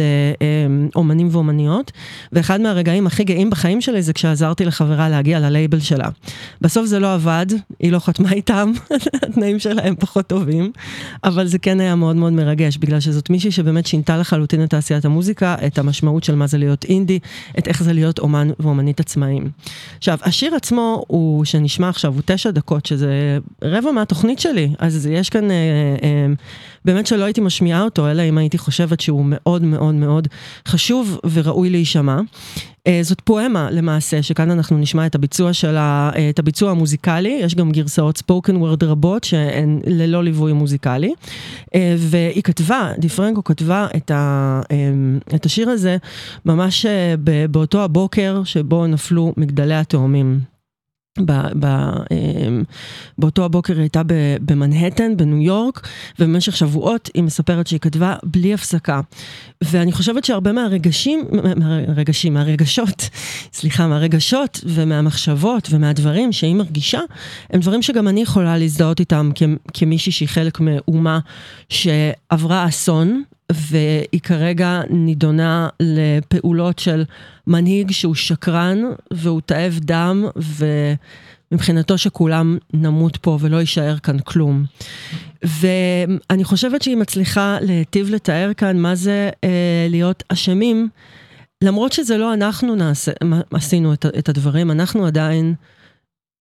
אומנים 0.96 1.28
ואומניות, 1.32 1.92
ואחד 2.32 2.60
מהרגעים 2.60 3.06
הכי 3.06 3.24
גאים 3.24 3.50
בחיים 3.50 3.80
שלי 3.80 4.02
זה 4.02 4.12
כשעזרתי 4.12 4.64
לחברה 4.64 5.08
להגיע 5.08 5.40
ללייבל 5.40 5.80
שלה. 5.80 6.08
בסוף 6.60 6.86
זה 6.86 6.98
לא 6.98 7.14
עבד, 7.14 7.46
היא 7.80 7.92
לא 7.92 7.98
חתמה 7.98 8.33
איתם, 8.34 8.72
התנאים 9.22 9.58
שלה 9.58 9.82
הם 9.84 9.94
פחות 9.98 10.26
טובים, 10.26 10.72
אבל 11.24 11.46
זה 11.46 11.58
כן 11.58 11.80
היה 11.80 11.94
מאוד 11.94 12.16
מאוד 12.16 12.32
מרגש, 12.32 12.76
בגלל 12.76 13.00
שזאת 13.00 13.30
מישהי 13.30 13.50
שבאמת 13.50 13.86
שינתה 13.86 14.16
לחלוטין 14.16 14.64
את 14.64 14.70
תעשיית 14.70 15.04
המוזיקה, 15.04 15.56
את 15.66 15.78
המשמעות 15.78 16.24
של 16.24 16.34
מה 16.34 16.46
זה 16.46 16.58
להיות 16.58 16.84
אינדי, 16.84 17.18
את 17.58 17.68
איך 17.68 17.82
זה 17.82 17.92
להיות 17.92 18.18
אומן 18.18 18.50
ואומנית 18.58 19.00
עצמאיים. 19.00 19.50
עכשיו, 19.98 20.18
השיר 20.22 20.54
עצמו 20.54 21.04
הוא, 21.06 21.44
שנשמע 21.44 21.88
עכשיו, 21.88 22.14
הוא 22.14 22.22
תשע 22.24 22.50
דקות, 22.50 22.86
שזה 22.86 23.38
רבע 23.64 23.92
מהתוכנית 23.92 24.38
שלי, 24.38 24.70
אז 24.78 25.06
יש 25.06 25.30
כאן, 25.30 25.50
אה, 25.50 25.56
אה, 26.02 26.26
באמת 26.84 27.06
שלא 27.06 27.24
הייתי 27.24 27.40
משמיעה 27.40 27.82
אותו, 27.82 28.10
אלא 28.10 28.22
אם 28.22 28.38
הייתי 28.38 28.58
חושבת 28.58 29.00
שהוא 29.00 29.24
מאוד 29.28 29.62
מאוד 29.62 29.94
מאוד 29.94 30.28
חשוב 30.68 31.20
וראוי 31.32 31.70
להישמע. 31.70 32.20
אה, 32.86 33.00
זאת 33.02 33.20
פואמה 33.20 33.70
למעשה, 33.70 34.22
שכאן 34.22 34.50
אנחנו 34.50 34.78
נשמע 34.78 35.06
את 35.06 35.14
הביצוע 35.14 35.52
של 35.52 35.76
ה... 35.76 36.10
אה, 36.16 36.30
את 36.30 36.38
הביצוע 36.38 36.70
המוזיקלי, 36.70 37.38
יש 37.42 37.54
גם 37.54 37.72
גרסאות 37.72 38.18
ספוקן 38.18 38.56
וורד 38.56 38.84
רבות 38.84 39.24
שהן 39.24 39.80
ללא 39.86 40.24
ליווי 40.24 40.52
מוזיקלי. 40.52 41.14
אה, 41.74 41.94
והיא 41.98 42.42
כתבה, 42.42 42.92
דיפרנקו 42.98 43.44
כתבה 43.44 43.86
את, 43.96 44.10
ה... 44.10 44.60
את 45.34 45.46
השיר 45.46 45.70
הזה 45.70 45.96
ממש 46.44 46.86
באותו 47.50 47.84
הבוקר 47.84 48.44
שבו 48.44 48.86
נפלו 48.86 49.32
מגדלי 49.36 49.74
התאומים. 49.74 50.53
אמ, 51.18 52.62
באותו 53.18 53.44
הבוקר 53.44 53.72
היא 53.72 53.80
הייתה 53.80 54.02
במנהטן, 54.40 55.16
בניו 55.16 55.42
יורק, 55.42 55.88
ובמשך 56.18 56.56
שבועות 56.56 57.10
היא 57.14 57.22
מספרת 57.22 57.66
שהיא 57.66 57.80
כתבה 57.80 58.16
בלי 58.24 58.54
הפסקה. 58.54 59.00
ואני 59.64 59.92
חושבת 59.92 60.24
שהרבה 60.24 60.52
מהרגשים, 60.52 61.24
מהרגשים, 61.56 62.34
מהרגשות, 62.34 63.08
סליחה, 63.58 63.86
מהרגשות 63.86 64.60
ומהמחשבות 64.64 65.68
ומהדברים 65.70 66.32
שהיא 66.32 66.54
מרגישה, 66.54 67.00
הם 67.50 67.60
דברים 67.60 67.82
שגם 67.82 68.08
אני 68.08 68.22
יכולה 68.22 68.58
להזדהות 68.58 69.00
איתם 69.00 69.30
כמישהי 69.74 70.12
שהיא 70.12 70.28
חלק 70.28 70.60
מאומה 70.60 71.18
שעברה 71.68 72.68
אסון, 72.68 73.22
והיא 73.52 74.20
כרגע 74.22 74.80
נידונה 74.90 75.68
לפעולות 75.80 76.78
של 76.78 77.04
מנהיג 77.46 77.90
שהוא 77.90 78.14
שקרן 78.14 78.78
והוא 79.12 79.40
תאב 79.40 79.78
דם 79.82 80.24
ומבחינתו 81.50 81.98
שכולם 81.98 82.58
נמות 82.72 83.16
פה 83.16 83.38
ולא 83.40 83.56
יישאר 83.56 83.98
כאן 83.98 84.18
כלום. 84.18 84.64
ואני 85.42 86.44
חושבת 86.44 86.82
שהיא 86.82 86.96
מצליחה 86.96 87.58
להיטיב 87.60 88.10
לתאר 88.10 88.50
כאן 88.56 88.76
מה 88.76 88.94
זה 88.94 89.30
אה, 89.44 89.86
להיות 89.90 90.22
אשמים, 90.28 90.88
למרות 91.62 91.92
שזה 91.92 92.18
לא 92.18 92.34
אנחנו 92.34 92.74
נעשה, 92.74 93.12
עשינו 93.50 93.92
את, 93.92 94.06
את 94.18 94.28
הדברים, 94.28 94.70
אנחנו 94.70 95.06
עדיין... 95.06 95.54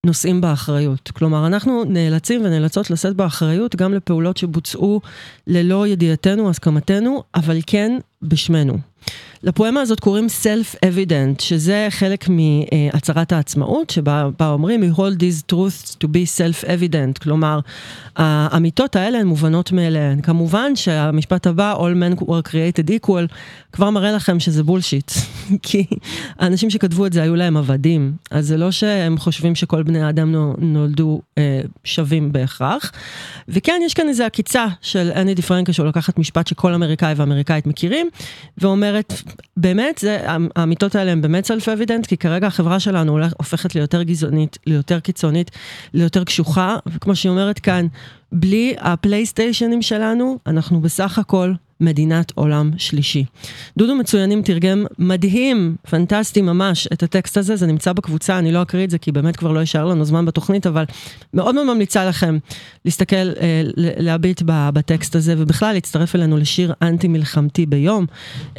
נושאים 0.05 0.41
באחריות. 0.41 1.11
כלומר, 1.13 1.47
אנחנו 1.47 1.83
נאלצים 1.83 2.41
ונאלצות 2.45 2.89
לשאת 2.89 3.15
באחריות 3.15 3.75
גם 3.75 3.93
לפעולות 3.93 4.37
שבוצעו 4.37 5.01
ללא 5.47 5.87
ידיעתנו, 5.87 6.49
הסכמתנו, 6.49 7.23
אבל 7.35 7.57
כן 7.67 7.97
בשמנו. 8.21 8.77
לפואמה 9.43 9.81
הזאת 9.81 9.99
קוראים 9.99 10.27
Self-Evident, 10.43 11.41
שזה 11.41 11.87
חלק 11.89 12.25
מהצהרת 12.29 13.31
העצמאות, 13.31 13.89
שבה 13.89 14.29
אומרים, 14.41 14.83
We 14.83 14.97
hold 14.97 15.19
these 15.19 15.53
truths 15.53 15.95
to 16.03 16.07
be 16.07 16.37
self-evident, 16.37 17.23
כלומר, 17.23 17.59
האמיתות 18.15 18.95
האלה 18.95 19.19
הן 19.19 19.27
מובנות 19.27 19.71
מאליהן. 19.71 20.21
כמובן 20.21 20.75
שהמשפט 20.75 21.47
הבא, 21.47 21.75
All 21.77 22.19
men 22.19 22.23
were 22.23 22.49
created 22.49 22.89
equal, 22.89 23.33
כבר 23.71 23.89
מראה 23.89 24.11
לכם 24.11 24.39
שזה 24.39 24.63
בולשיט, 24.63 25.11
כי 25.67 25.85
האנשים 26.39 26.69
שכתבו 26.69 27.05
את 27.05 27.13
זה 27.13 27.21
היו 27.21 27.35
להם 27.35 27.57
עבדים, 27.57 28.13
אז 28.31 28.47
זה 28.47 28.57
לא 28.57 28.71
שהם 28.71 29.17
חושבים 29.17 29.55
שכל 29.55 29.83
בני 29.83 30.01
האדם 30.01 30.35
נולדו 30.57 31.21
אה, 31.37 31.61
שווים 31.83 32.31
בהכרח. 32.31 32.91
וכן, 33.49 33.81
יש 33.85 33.93
כאן 33.93 34.09
איזו 34.09 34.23
עקיצה 34.23 34.65
של 34.81 35.11
אני 35.15 35.33
דיפרנקה, 35.33 35.73
שלוקחת 35.73 36.19
משפט 36.19 36.47
שכל 36.47 36.73
אמריקאי 36.73 37.13
ואמריקאית 37.17 37.67
מכירים, 37.67 38.09
ואומרת, 38.93 39.13
באמת, 39.57 39.97
זה, 39.97 40.25
האמיתות 40.55 40.95
האלה 40.95 41.11
הן 41.11 41.21
באמת 41.21 41.45
סלף 41.45 41.69
אבידנט, 41.69 42.05
כי 42.05 42.17
כרגע 42.17 42.47
החברה 42.47 42.79
שלנו 42.79 43.19
הופכת 43.37 43.75
ליותר 43.75 44.03
גזענית, 44.03 44.57
ליותר 44.67 44.99
קיצונית, 44.99 45.51
ליותר 45.93 46.23
קשוחה, 46.23 46.77
וכמו 46.93 47.15
שהיא 47.15 47.29
אומרת 47.29 47.59
כאן, 47.59 47.87
בלי 48.31 48.75
הפלייסטיישנים 48.79 49.81
שלנו, 49.81 50.39
אנחנו 50.47 50.81
בסך 50.81 51.19
הכל 51.19 51.53
מדינת 51.83 52.31
עולם 52.35 52.71
שלישי. 52.77 53.25
דודו 53.77 53.95
מצוינים 53.95 54.41
תרגם 54.41 54.85
מדהים, 54.99 55.75
פנטסטי 55.89 56.41
ממש, 56.41 56.87
את 56.93 57.03
הטקסט 57.03 57.37
הזה, 57.37 57.55
זה 57.55 57.67
נמצא 57.67 57.93
בקבוצה, 57.93 58.39
אני 58.39 58.51
לא 58.51 58.61
אקריא 58.61 58.83
את 58.83 58.89
זה 58.89 58.97
כי 58.97 59.11
באמת 59.11 59.35
כבר 59.35 59.51
לא 59.51 59.59
יישאר 59.59 59.85
לנו 59.85 60.05
זמן 60.05 60.25
בתוכנית, 60.25 60.67
אבל 60.67 60.83
מאוד 61.33 61.55
מאוד 61.55 61.67
ממליצה 61.73 62.05
לכם 62.05 62.37
להסתכל, 62.85 63.15
אה, 63.15 63.61
להביט 63.77 64.41
בטקסט 64.45 65.15
הזה, 65.15 65.35
ובכלל 65.37 65.73
להצטרף 65.73 66.15
אלינו 66.15 66.37
לשיר 66.37 66.73
אנטי 66.81 67.07
מלחמתי 67.07 67.65
ביום, 67.65 68.05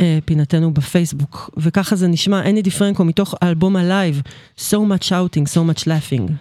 אה, 0.01 0.19
פינתנו 0.25 0.75
בפייסבוק, 0.75 1.51
וככה 1.57 1.97
זה 1.97 2.09
נשמע, 2.09 2.41
אני 2.41 2.63
דיפרנקו 2.63 3.05
מתוך 3.05 3.35
אלבום 3.43 3.77
הלייב, 3.77 4.23
So 4.57 4.85
much 4.85 5.05
shouting, 5.05 5.47
so 5.47 5.65
much 5.65 5.87
laughter. 5.87 6.39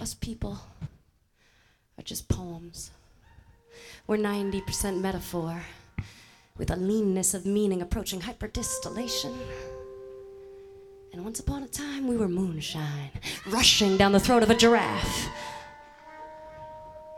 Us 0.00 0.14
people 0.14 0.56
are 1.98 2.02
just 2.02 2.28
poems. 2.28 2.90
We're 4.06 4.16
90% 4.16 5.00
metaphor. 5.00 5.62
With 6.58 6.70
a 6.70 6.76
leanness 6.76 7.34
of 7.34 7.46
meaning 7.46 7.80
approaching 7.80 8.20
hyperdistillation. 8.20 9.34
And 11.12 11.24
once 11.24 11.40
upon 11.40 11.62
a 11.62 11.68
time, 11.68 12.06
we 12.06 12.16
were 12.16 12.28
moonshine, 12.28 13.10
rushing 13.46 13.96
down 13.96 14.12
the 14.12 14.20
throat 14.20 14.42
of 14.42 14.50
a 14.50 14.54
giraffe. 14.54 15.28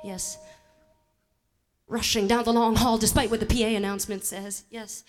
Yes, 0.05 0.39
rushing 1.89 2.29
down 2.29 2.45
the 2.45 2.53
long 2.53 2.77
hall, 2.77 2.99
despite 2.99 3.31
what 3.31 3.41
the 3.41 3.47
PA 3.47 3.67
announcement 3.67 4.25
says. 4.25 4.65
Yes, 4.71 5.05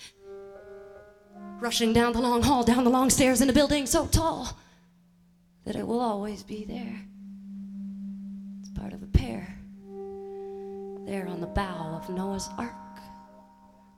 rushing 1.60 1.94
down 1.94 2.13
the 2.13 2.22
long 2.22 2.41
hall, 2.41 2.63
down 2.63 2.84
the 2.84 2.89
long 2.89 3.10
stairs 3.10 3.41
in 3.41 3.50
a 3.50 3.54
building 3.54 3.86
so 3.86 4.08
tall 4.08 4.58
that 5.65 5.76
it 5.76 5.86
will 5.86 6.00
always 6.00 6.41
be 6.41 6.65
there. 6.65 7.06
It's 8.62 8.72
part 8.72 8.94
of 8.94 9.04
a 9.04 9.08
pair, 9.08 9.56
there 11.06 11.28
on 11.28 11.39
the 11.39 11.48
bow 11.48 12.00
of 12.02 12.10
Noah's 12.10 12.50
Ark 12.58 12.76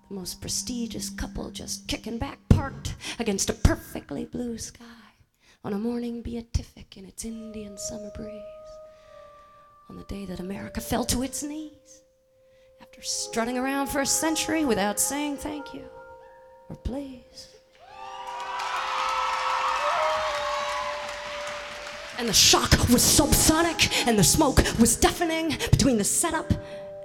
the 0.09 0.15
most 0.15 0.41
prestigious 0.41 1.09
couple 1.09 1.49
just 1.49 1.87
kicking 1.87 2.17
back, 2.17 2.39
parked 2.49 2.95
against 3.19 3.49
a 3.49 3.53
perfectly 3.53 4.25
blue 4.25 4.57
sky 4.57 4.85
on 5.63 5.73
a 5.73 5.77
morning 5.77 6.21
beatific 6.21 6.97
in 6.97 7.05
its 7.05 7.25
Indian 7.25 7.77
summer 7.77 8.11
breeze. 8.15 8.41
On 9.89 9.97
the 9.97 10.03
day 10.03 10.25
that 10.25 10.39
America 10.39 10.81
fell 10.81 11.05
to 11.05 11.23
its 11.23 11.43
knees 11.43 12.01
after 12.81 13.01
strutting 13.01 13.57
around 13.57 13.87
for 13.87 14.01
a 14.01 14.05
century 14.05 14.65
without 14.65 14.99
saying 14.99 15.37
thank 15.37 15.73
you 15.73 15.85
or 16.69 16.75
please. 16.75 17.49
And 22.19 22.29
the 22.29 22.33
shock 22.33 22.71
was 22.89 23.01
subsonic, 23.01 24.07
and 24.07 24.17
the 24.17 24.23
smoke 24.23 24.59
was 24.79 24.95
deafening 24.95 25.57
between 25.71 25.97
the 25.97 26.03
setup 26.03 26.51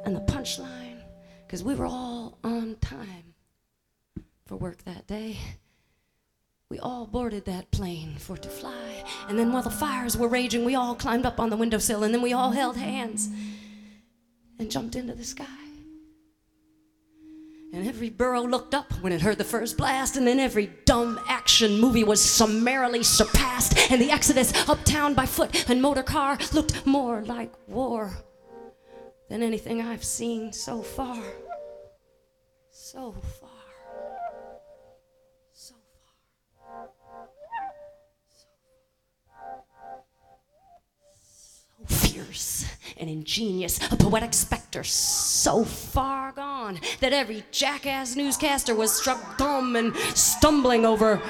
and 0.05 0.15
the 0.15 0.21
punchline 0.21 1.01
because 1.47 1.65
we 1.65 1.75
were 1.75 1.87
all 1.87 2.18
for 4.49 4.57
work 4.57 4.83
that 4.85 5.07
day. 5.07 5.37
We 6.71 6.79
all 6.79 7.07
boarded 7.07 7.45
that 7.45 7.71
plane 7.71 8.17
for 8.17 8.35
to 8.39 8.49
fly. 8.49 9.05
And 9.29 9.39
then 9.39 9.53
while 9.53 9.63
the 9.63 9.71
fires 9.71 10.17
were 10.17 10.27
raging, 10.27 10.65
we 10.65 10.75
all 10.75 10.95
climbed 10.95 11.27
up 11.27 11.39
on 11.39 11.51
the 11.51 11.57
windowsill 11.57 12.03
and 12.03 12.15
then 12.15 12.23
we 12.23 12.33
all 12.33 12.53
held 12.53 12.79
hands 12.79 13.29
and 14.59 14.71
jumped 14.71 14.97
into 14.97 15.15
the 15.15 15.25
sky. 15.25 15.45
And 17.75 17.87
every 17.87 18.09
burro 18.09 18.43
looked 18.47 18.75
up 18.75 18.91
when 19.03 19.13
it 19.13 19.21
heard 19.21 19.37
the 19.37 19.45
first 19.45 19.77
blast, 19.77 20.17
and 20.17 20.27
then 20.27 20.41
every 20.41 20.73
dumb 20.87 21.21
action 21.29 21.79
movie 21.79 22.03
was 22.03 22.19
summarily 22.19 23.03
surpassed. 23.03 23.93
And 23.93 24.01
the 24.01 24.11
exodus 24.11 24.55
uptown 24.67 25.13
by 25.13 25.27
foot 25.27 25.69
and 25.69 25.83
motor 25.83 26.03
car 26.03 26.39
looked 26.55 26.87
more 26.87 27.23
like 27.27 27.53
war 27.69 28.11
than 29.29 29.43
anything 29.43 29.83
I've 29.83 30.03
seen 30.03 30.51
so 30.55 30.81
far. 30.81 31.23
So 32.71 33.13
far. 33.39 33.48
Fierce 42.39 42.67
and 42.99 43.11
ingenious, 43.11 43.81
a 43.91 43.97
poetic 43.97 44.33
specter 44.33 44.85
so 44.85 45.65
far 45.65 46.31
gone 46.31 46.79
that 47.01 47.13
every 47.13 47.43
jackass 47.51 48.15
newscaster 48.15 48.77
was 48.77 48.93
struck 48.93 49.37
dumb 49.39 49.75
and 49.75 49.95
stumbling 50.15 50.87
over, 50.87 51.21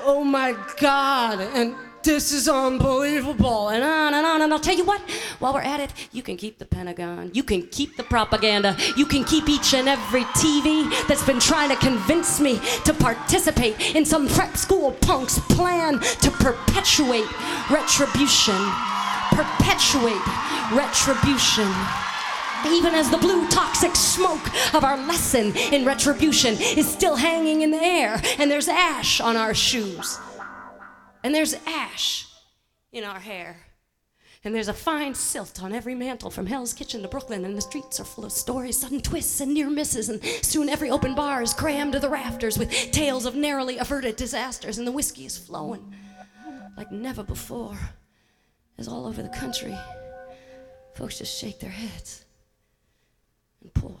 oh 0.00 0.22
my 0.22 0.54
God, 0.78 1.40
and 1.40 1.74
this 2.02 2.32
is 2.32 2.48
unbelievable, 2.50 3.70
and 3.70 3.82
on 3.82 4.12
and 4.12 4.26
on. 4.26 4.42
And 4.42 4.52
I'll 4.52 4.60
tell 4.60 4.76
you 4.76 4.84
what, 4.84 5.00
while 5.38 5.54
we're 5.54 5.62
at 5.62 5.80
it, 5.80 5.90
you 6.12 6.22
can 6.22 6.36
keep 6.36 6.58
the 6.58 6.66
Pentagon, 6.66 7.30
you 7.32 7.42
can 7.42 7.66
keep 7.68 7.96
the 7.96 8.02
propaganda, 8.02 8.76
you 8.94 9.06
can 9.06 9.24
keep 9.24 9.48
each 9.48 9.72
and 9.72 9.88
every 9.88 10.24
TV 10.36 10.90
that's 11.08 11.24
been 11.24 11.40
trying 11.40 11.70
to 11.70 11.76
convince 11.76 12.40
me 12.40 12.60
to 12.84 12.92
participate 12.92 13.96
in 13.96 14.04
some 14.04 14.28
prep 14.28 14.54
school 14.56 14.92
punk's 15.00 15.38
plan 15.38 15.98
to 15.98 16.30
perpetuate 16.30 17.26
retribution. 17.70 18.97
Perpetuate 19.30 20.26
retribution 20.72 21.72
even 22.66 22.92
as 22.92 23.08
the 23.08 23.16
blue 23.18 23.46
toxic 23.48 23.94
smoke 23.94 24.74
of 24.74 24.82
our 24.82 24.96
lesson 25.06 25.56
in 25.72 25.84
retribution 25.84 26.54
is 26.58 26.90
still 26.90 27.14
hanging 27.14 27.62
in 27.62 27.70
the 27.70 27.80
air 27.80 28.20
and 28.38 28.50
there's 28.50 28.66
ash 28.66 29.20
on 29.20 29.36
our 29.36 29.54
shoes 29.54 30.18
and 31.22 31.34
there's 31.34 31.54
ash 31.66 32.26
in 32.92 33.04
our 33.04 33.20
hair. 33.20 33.56
And 34.44 34.54
there's 34.54 34.68
a 34.68 34.72
fine 34.72 35.14
silt 35.14 35.62
on 35.62 35.72
every 35.72 35.94
mantle 35.94 36.30
from 36.30 36.46
Hell's 36.46 36.72
Kitchen 36.72 37.02
to 37.02 37.08
Brooklyn, 37.08 37.44
and 37.44 37.56
the 37.56 37.60
streets 37.60 37.98
are 37.98 38.04
full 38.04 38.24
of 38.24 38.32
stories, 38.32 38.78
sudden 38.78 39.00
twists, 39.00 39.40
and 39.40 39.52
near 39.52 39.68
misses. 39.68 40.08
And 40.08 40.24
soon 40.42 40.68
every 40.68 40.90
open 40.90 41.14
bar 41.14 41.42
is 41.42 41.52
crammed 41.52 41.92
to 41.94 41.98
the 41.98 42.08
rafters 42.08 42.56
with 42.56 42.70
tales 42.92 43.26
of 43.26 43.34
narrowly 43.34 43.78
averted 43.78 44.14
disasters, 44.16 44.78
and 44.78 44.86
the 44.86 44.92
whiskey 44.92 45.26
is 45.26 45.36
flowing 45.36 45.92
like 46.76 46.92
never 46.92 47.24
before. 47.24 47.76
As 48.78 48.86
all 48.86 49.06
over 49.06 49.22
the 49.22 49.28
country, 49.28 49.76
folks 50.94 51.18
just 51.18 51.36
shake 51.36 51.58
their 51.58 51.70
heads 51.70 52.24
and 53.62 53.74
pour. 53.74 53.98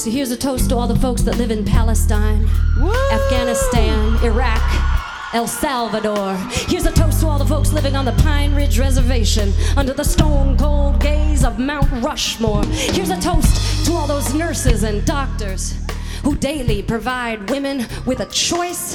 So 0.00 0.10
here's 0.10 0.30
a 0.30 0.36
toast 0.36 0.70
to 0.70 0.76
all 0.76 0.88
the 0.88 0.98
folks 0.98 1.20
that 1.24 1.36
live 1.36 1.50
in 1.50 1.62
Palestine, 1.62 2.48
Afghanistan, 3.12 4.16
Iraq, 4.24 5.34
El 5.34 5.46
Salvador. 5.46 6.36
Here's 6.68 6.86
a 6.86 6.90
toast 6.90 7.20
to 7.20 7.26
all 7.26 7.38
the 7.38 7.44
folks 7.44 7.74
living 7.74 7.94
on 7.94 8.06
the 8.06 8.12
Pine 8.12 8.54
Ridge 8.54 8.78
Reservation 8.78 9.52
under 9.76 9.92
the 9.92 10.02
stone 10.02 10.56
cold 10.56 11.02
gaze 11.02 11.44
of 11.44 11.58
Mount 11.58 11.86
Rushmore. 12.02 12.64
Here's 12.64 13.10
a 13.10 13.20
toast 13.20 13.84
to 13.84 13.92
all 13.92 14.06
those 14.06 14.32
nurses 14.32 14.84
and 14.84 15.04
doctors 15.04 15.74
who 16.24 16.34
daily 16.34 16.82
provide 16.82 17.50
women 17.50 17.86
with 18.06 18.20
a 18.20 18.26
choice, 18.26 18.94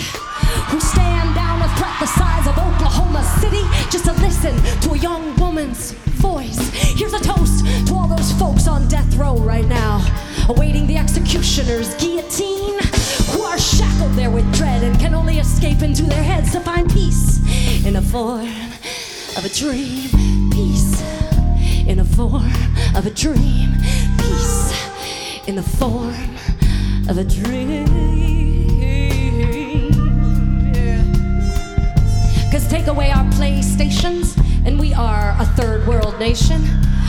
who 0.69 0.79
stand 0.79 1.36
down 1.36 1.62
a 1.62 1.67
threat 1.77 1.95
the 1.99 2.08
size 2.08 2.47
of 2.47 2.58
Oklahoma 2.58 3.23
City 3.41 3.63
just 3.89 4.05
to 4.05 4.13
listen 4.13 4.55
to 4.81 4.91
a 4.93 4.97
young 4.97 5.36
woman's 5.38 5.91
voice. 6.21 6.60
Here's 6.97 7.13
a 7.13 7.19
toast 7.19 7.65
to 7.88 7.93
all 7.93 8.08
those 8.08 8.31
folks 8.34 8.67
on 8.67 8.88
death 8.88 9.15
row 9.15 9.38
right 9.38 9.65
now, 9.65 10.05
awaiting 10.49 10.88
the 10.88 10.97
executioner's 10.97 11.93
guillotine, 11.95 12.79
who 13.31 13.41
are 13.41 13.58
shackled 13.58 14.13
there 14.13 14.31
with 14.31 14.45
dread 14.55 14.84
and 14.84 14.99
can 14.99 15.13
only 15.13 15.38
escape 15.39 15.81
into 15.81 16.03
their 16.03 16.23
heads 16.23 16.51
to 16.51 16.60
find 16.60 16.89
peace 16.91 17.39
in 17.86 17.93
the 17.93 18.01
form 18.01 18.47
of 19.38 19.45
a 19.45 19.49
dream. 19.49 20.10
Peace 20.51 21.01
in 21.88 21.97
the 21.97 22.05
form 22.05 22.51
of 22.95 23.05
a 23.05 23.12
dream. 23.12 23.69
Peace 24.17 25.47
in 25.47 25.55
the 25.55 25.63
form 25.63 26.15
of 27.08 27.17
a 27.17 27.23
dream. 27.23 28.24
Take 32.69 32.88
away 32.88 33.12
our 33.12 33.23
PlayStations, 33.25 34.38
and 34.65 34.80
we 34.80 34.93
are 34.93 35.36
a 35.39 35.45
third 35.45 35.88
world 35.88 36.19
nation. 36.19 36.63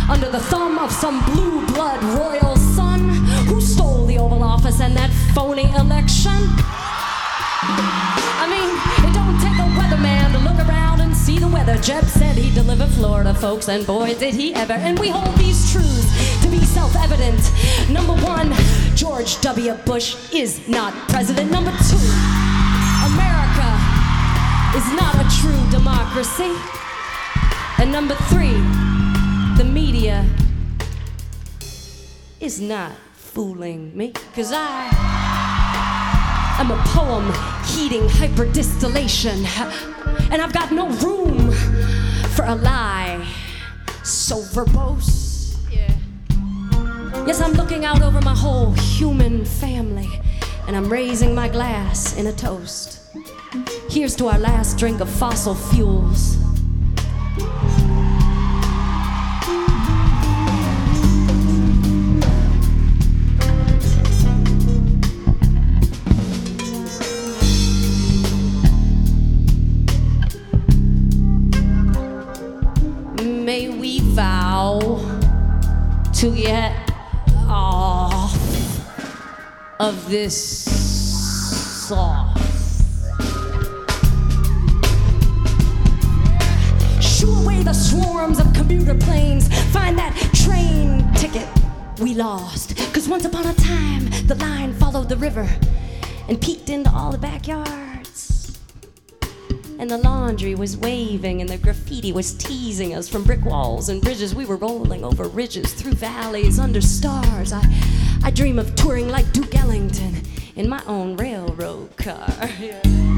Under 0.09 0.31
the 0.31 0.39
thumb 0.39 0.79
of 0.79 0.93
some 0.93 1.25
blue 1.25 1.67
blood 1.67 2.03
royal 2.19 2.57
son 2.57 3.01
who 3.47 3.61
stole 3.61 4.07
the 4.07 4.19
Oval 4.19 4.43
Office 4.43 4.81
and 4.81 4.97
that 4.97 5.11
phony 5.35 5.65
election. 5.75 6.33
I 8.39 8.47
mean, 8.49 8.71
it 9.09 9.15
don't 9.15 9.39
take 9.41 9.59
a 9.59 9.69
weatherman 9.81 10.33
to 10.33 10.39
look 10.39 10.69
around 10.69 11.01
and 11.01 11.17
see 11.17 11.39
the 11.39 11.49
weather. 11.49 11.77
Jeb 11.79 12.05
said 12.05 12.37
he'd 12.37 12.55
deliver 12.55 12.87
Florida, 12.87 13.35
folks, 13.35 13.69
and 13.69 13.87
boy, 13.87 14.15
did 14.15 14.35
he 14.35 14.55
ever. 14.55 14.75
And 14.75 14.99
we 14.99 15.09
hold 15.09 15.37
these 15.37 15.73
truths 15.73 16.43
to 16.43 16.49
be 16.49 16.61
self 16.65 16.95
evident. 16.97 17.41
Number 17.91 18.15
one, 18.25 18.53
George 18.95 19.41
W. 19.41 19.75
Bush 19.85 20.33
is 20.33 20.69
not 20.69 20.93
president. 21.09 21.51
Number 21.51 21.73
two, 21.89 21.99
is 24.77 24.93
not 24.93 25.15
a 25.15 25.27
true 25.41 25.71
democracy. 25.71 26.53
And 27.79 27.91
number 27.91 28.15
three, 28.29 28.61
the 29.57 29.65
media 29.65 30.23
is 32.41 32.61
not 32.61 32.93
fooling 33.15 33.97
me. 33.97 34.13
Cause 34.35 34.53
I 34.53 34.91
am 36.61 36.71
a 36.71 36.77
poem 36.89 37.25
heating 37.65 38.07
hyperdistillation. 38.07 39.47
And 40.31 40.43
I've 40.43 40.53
got 40.53 40.73
no 40.73 40.89
room 40.89 41.53
for 42.35 42.45
a 42.45 42.55
lie 42.55 43.27
so 44.03 44.37
verbose. 44.37 45.57
Yeah. 45.71 45.91
Yes, 47.27 47.41
I'm 47.41 47.53
looking 47.53 47.87
out 47.87 48.03
over 48.03 48.21
my 48.21 48.35
whole 48.37 48.73
human 48.73 49.47
family, 49.47 50.09
and 50.67 50.77
I'm 50.77 50.93
raising 50.93 51.35
my 51.35 51.49
glass 51.49 52.15
in 52.19 52.27
a 52.27 52.33
toast. 52.33 52.96
Here's 53.89 54.15
to 54.17 54.27
our 54.27 54.39
last 54.39 54.79
drink 54.79 55.01
of 55.01 55.09
fossil 55.09 55.55
fuels. 55.55 56.37
May 73.23 73.69
we 73.69 74.01
vow 74.01 74.81
to 76.15 76.35
get 76.35 76.91
off 77.49 78.35
of 79.81 80.11
this 80.11 80.37
sauce. 81.89 82.36
Shoo 87.27 87.43
away 87.43 87.65
the 87.65 87.73
swarms 87.73 88.39
of 88.39 88.53
commuter 88.53 88.95
planes. 88.95 89.49
Find 89.73 89.99
that 89.99 90.15
train 90.33 91.13
ticket 91.15 91.49
we 91.99 92.15
lost. 92.15 92.77
Cause 92.95 93.09
once 93.09 93.25
upon 93.25 93.47
a 93.47 93.55
time, 93.55 94.09
the 94.29 94.37
line 94.37 94.73
followed 94.73 95.09
the 95.09 95.17
river 95.17 95.49
and 96.29 96.41
peeked 96.41 96.71
into 96.71 96.89
all 96.89 97.11
the 97.11 97.19
backyards. 97.19 98.57
And 99.81 99.91
the 99.91 99.99
laundry 99.99 100.55
was 100.55 100.77
waving, 100.77 101.41
and 101.41 101.51
the 101.51 101.59
graffiti 101.59 102.13
was 102.13 102.33
teasing 102.35 102.95
us 102.95 103.09
from 103.09 103.25
brick 103.25 103.45
walls 103.45 103.89
and 103.89 104.01
bridges. 104.01 104.33
We 104.33 104.47
were 104.47 104.57
rolling 104.57 105.05
over 105.05 105.25
ridges, 105.25 105.73
through 105.75 105.95
valleys, 105.95 106.61
under 106.61 106.81
stars. 106.81 107.53
I, 107.53 107.63
I 108.23 108.31
dream 108.31 108.61
of 108.61 108.77
touring 108.77 109.09
like 109.09 109.33
Duke 109.33 109.57
Ellington 109.57 110.23
in 110.55 110.69
my 110.69 110.83
own 110.87 111.17
railroad 111.17 111.97
car. 111.97 112.49
Yeah. 112.61 113.16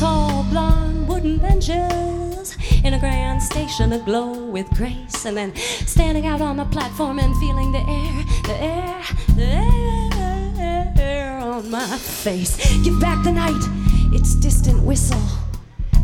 Tall, 0.00 0.44
blonde 0.44 1.06
wooden 1.06 1.36
benches 1.36 2.56
in 2.84 2.94
a 2.94 2.98
grand 2.98 3.42
station 3.42 3.92
aglow 3.92 4.46
with 4.46 4.66
grace, 4.70 5.26
and 5.26 5.36
then 5.36 5.54
standing 5.54 6.26
out 6.26 6.40
on 6.40 6.56
the 6.56 6.64
platform 6.64 7.18
and 7.18 7.36
feeling 7.36 7.70
the 7.70 7.80
air, 7.80 8.24
the 8.46 8.56
air, 8.62 9.02
the 9.36 11.02
air 11.02 11.38
on 11.38 11.70
my 11.70 11.86
face. 11.98 12.56
Give 12.82 12.98
back 12.98 13.22
the 13.24 13.32
night 13.32 13.62
its 14.14 14.34
distant 14.36 14.82
whistle. 14.82 15.22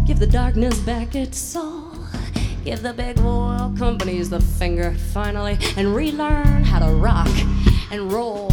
Give 0.07 0.19
the 0.19 0.27
darkness 0.27 0.79
back 0.81 1.15
its 1.15 1.39
soul. 1.39 1.93
Give 2.65 2.83
the 2.83 2.93
big 2.93 3.19
oil 3.21 3.73
companies 3.79 4.29
the 4.29 4.41
finger 4.41 4.93
finally 5.15 5.57
and 5.79 5.97
relearn 5.97 6.65
how 6.65 6.81
to 6.81 6.93
rock 6.97 7.31
and 7.91 8.13
roll. 8.13 8.51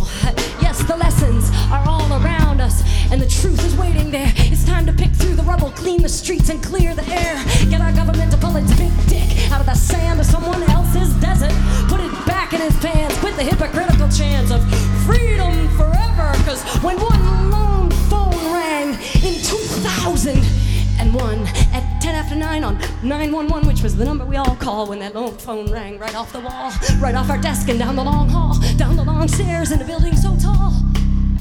Yes, 0.61 0.81
the 0.83 0.95
lessons 0.95 1.49
are 1.69 1.83
all 1.85 2.09
around 2.23 2.61
us, 2.61 2.81
and 3.11 3.21
the 3.21 3.27
truth 3.27 3.63
is 3.65 3.75
waiting 3.75 4.09
there. 4.09 4.32
Time 4.65 4.85
to 4.85 4.93
pick 4.93 5.11
through 5.11 5.35
the 5.35 5.43
rubble, 5.43 5.71
clean 5.71 6.01
the 6.01 6.09
streets, 6.09 6.49
and 6.49 6.63
clear 6.63 6.95
the 6.95 7.05
air. 7.07 7.43
Get 7.69 7.81
our 7.81 7.91
government 7.91 8.31
to 8.31 8.37
pull 8.37 8.55
its 8.55 8.73
big 8.77 8.91
dick 9.07 9.51
out 9.51 9.59
of 9.59 9.65
the 9.65 9.75
sand 9.75 10.19
of 10.19 10.25
someone 10.25 10.63
else's 10.63 11.13
desert. 11.15 11.51
Put 11.87 11.99
it 11.99 12.11
back 12.25 12.53
in 12.53 12.61
his 12.61 12.75
pants. 12.77 13.17
Quit 13.19 13.35
the 13.35 13.43
hypocritical 13.43 14.09
chants 14.09 14.51
of 14.51 14.61
freedom 15.05 15.67
forever. 15.77 16.31
Cause 16.45 16.63
when 16.83 16.97
one 16.99 17.51
lone 17.51 17.91
phone 18.09 18.53
rang 18.53 18.93
in 19.23 19.35
2001 19.43 21.47
at 21.73 22.01
10 22.01 22.15
after 22.15 22.35
9 22.35 22.63
on 22.63 22.77
911, 23.03 23.67
which 23.67 23.83
was 23.83 23.95
the 23.95 24.05
number 24.05 24.25
we 24.25 24.37
all 24.37 24.55
call 24.55 24.87
when 24.87 24.99
that 24.99 25.13
lone 25.13 25.37
phone 25.37 25.71
rang 25.71 25.99
right 25.99 26.15
off 26.15 26.31
the 26.31 26.39
wall, 26.39 26.71
right 26.99 27.15
off 27.15 27.29
our 27.29 27.37
desk, 27.37 27.69
and 27.69 27.79
down 27.79 27.95
the 27.95 28.03
long 28.03 28.29
hall, 28.29 28.57
down 28.77 28.95
the 28.95 29.03
long 29.03 29.27
stairs 29.27 29.71
in 29.71 29.81
a 29.81 29.85
building 29.85 30.15
so 30.15 30.35
tall 30.37 30.71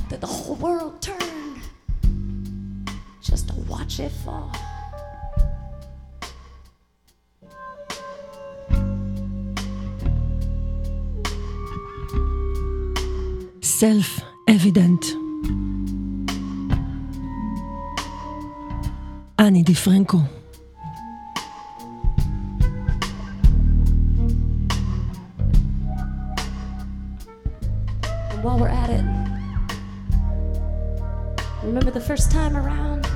that 0.08 0.20
the 0.20 0.26
whole 0.26 0.56
world 0.56 1.00
turned 1.00 1.31
just 3.22 3.48
to 3.48 3.54
watch 3.68 4.00
it 4.00 4.10
fall. 4.10 4.50
Self 13.60 14.20
evident. 14.48 15.04
Annie 19.38 19.64
DiFranco. 19.64 20.28
While 28.42 28.58
we're 28.58 28.68
at 28.68 28.90
it, 28.90 28.91
remember 31.72 31.90
the 31.90 32.04
first 32.04 32.30
time 32.30 32.54
around? 32.54 33.08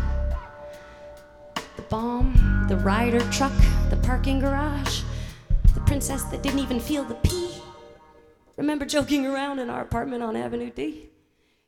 The 1.77 1.83
bomb, 1.91 2.65
the 2.71 2.79
rider 2.79 3.21
truck, 3.31 3.53
the 3.91 3.99
parking 3.99 4.41
garage, 4.41 5.03
the 5.75 5.81
princess 5.81 6.23
that 6.25 6.43
didn't 6.43 6.61
even 6.61 6.81
feel 6.81 7.05
the 7.05 7.17
pee. 7.17 7.61
Remember 8.57 8.87
joking 8.87 9.27
around 9.27 9.59
in 9.59 9.69
our 9.69 9.83
apartment 9.83 10.23
on 10.23 10.37
Avenue 10.37 10.71
D? 10.71 11.11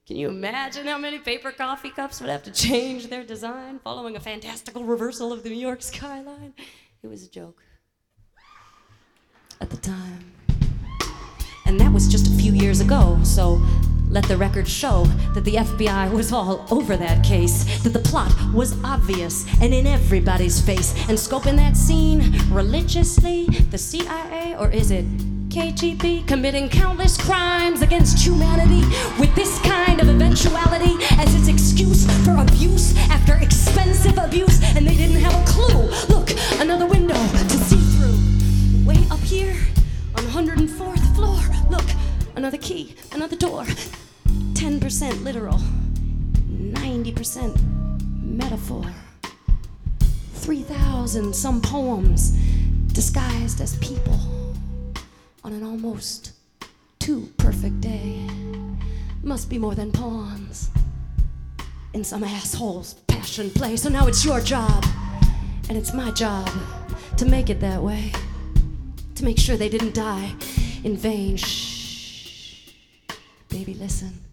Can 0.06 0.16
you 0.16 0.30
imagine 0.30 0.86
how 0.86 0.96
many 0.96 1.18
paper 1.18 1.52
coffee 1.52 1.90
cups 1.90 2.22
would 2.22 2.30
have 2.30 2.42
to 2.44 2.50
change 2.50 3.08
their 3.08 3.22
design 3.22 3.80
following 3.84 4.16
a 4.16 4.20
fantastical 4.20 4.82
reversal 4.82 5.30
of 5.30 5.42
the 5.42 5.50
New 5.50 5.60
York 5.60 5.82
skyline? 5.82 6.54
It 7.02 7.08
was 7.08 7.22
a 7.22 7.28
joke 7.28 7.62
at 9.60 9.68
the 9.68 9.76
time. 9.76 10.32
And 11.66 11.78
that 11.78 11.92
was 11.92 12.08
just 12.08 12.28
a 12.28 12.36
few 12.38 12.54
years 12.54 12.80
ago, 12.80 13.18
so 13.22 13.60
let 14.10 14.24
the 14.24 14.36
record 14.36 14.66
show 14.66 15.04
that 15.34 15.44
the 15.44 15.54
FBI 15.54 16.10
was 16.12 16.32
all 16.32 16.66
over 16.70 16.96
that 16.96 17.24
case, 17.24 17.82
that 17.82 17.90
the 17.90 17.98
plot 17.98 18.32
was 18.52 18.82
obvious 18.84 19.46
and 19.60 19.74
in 19.74 19.86
everybody's 19.86 20.60
face. 20.60 20.94
And 21.08 21.18
scoping 21.18 21.56
that 21.56 21.76
scene 21.76 22.34
religiously, 22.50 23.46
the 23.70 23.78
CIA, 23.78 24.56
or 24.58 24.70
is 24.70 24.90
it 24.90 25.04
KGB, 25.48 26.28
committing 26.28 26.68
countless 26.68 27.16
crimes 27.16 27.80
against 27.80 28.24
humanity 28.24 28.86
with 29.18 29.34
this 29.34 29.58
kind 29.60 30.00
of 30.00 30.08
eventuality 30.08 30.94
as 31.12 31.34
its 31.34 31.48
excuse 31.48 32.04
for 32.24 32.36
abuse 32.36 32.96
after 33.08 33.34
expensive 33.36 34.18
abuse, 34.18 34.62
and 34.76 34.86
they 34.86 34.94
didn't 34.94 35.20
have 35.22 35.34
a 35.34 35.50
clue. 35.50 35.88
Look, 36.14 36.30
another 36.60 36.86
window 36.86 37.14
to 37.14 37.48
see 37.50 37.87
10% 44.98 45.22
literal, 45.22 45.60
90% 46.48 47.56
metaphor. 48.20 48.82
3,000 50.32 51.32
some 51.32 51.60
poems 51.60 52.32
disguised 52.88 53.60
as 53.60 53.76
people 53.76 54.18
on 55.44 55.52
an 55.52 55.62
almost 55.62 56.32
too 56.98 57.32
perfect 57.36 57.80
day. 57.80 58.26
Must 59.22 59.48
be 59.48 59.56
more 59.56 59.76
than 59.76 59.92
pawns 59.92 60.68
in 61.92 62.02
some 62.02 62.24
asshole's 62.24 62.94
passion 63.06 63.50
play. 63.50 63.76
So 63.76 63.88
now 63.88 64.08
it's 64.08 64.24
your 64.24 64.40
job, 64.40 64.84
and 65.68 65.78
it's 65.78 65.94
my 65.94 66.10
job 66.10 66.50
to 67.18 67.24
make 67.24 67.50
it 67.50 67.60
that 67.60 67.80
way. 67.80 68.10
To 69.14 69.24
make 69.24 69.38
sure 69.38 69.56
they 69.56 69.68
didn't 69.68 69.94
die 69.94 70.34
in 70.82 70.96
vain. 70.96 71.36
Shh. 71.36 72.72
Baby, 73.48 73.74
listen. 73.74 74.27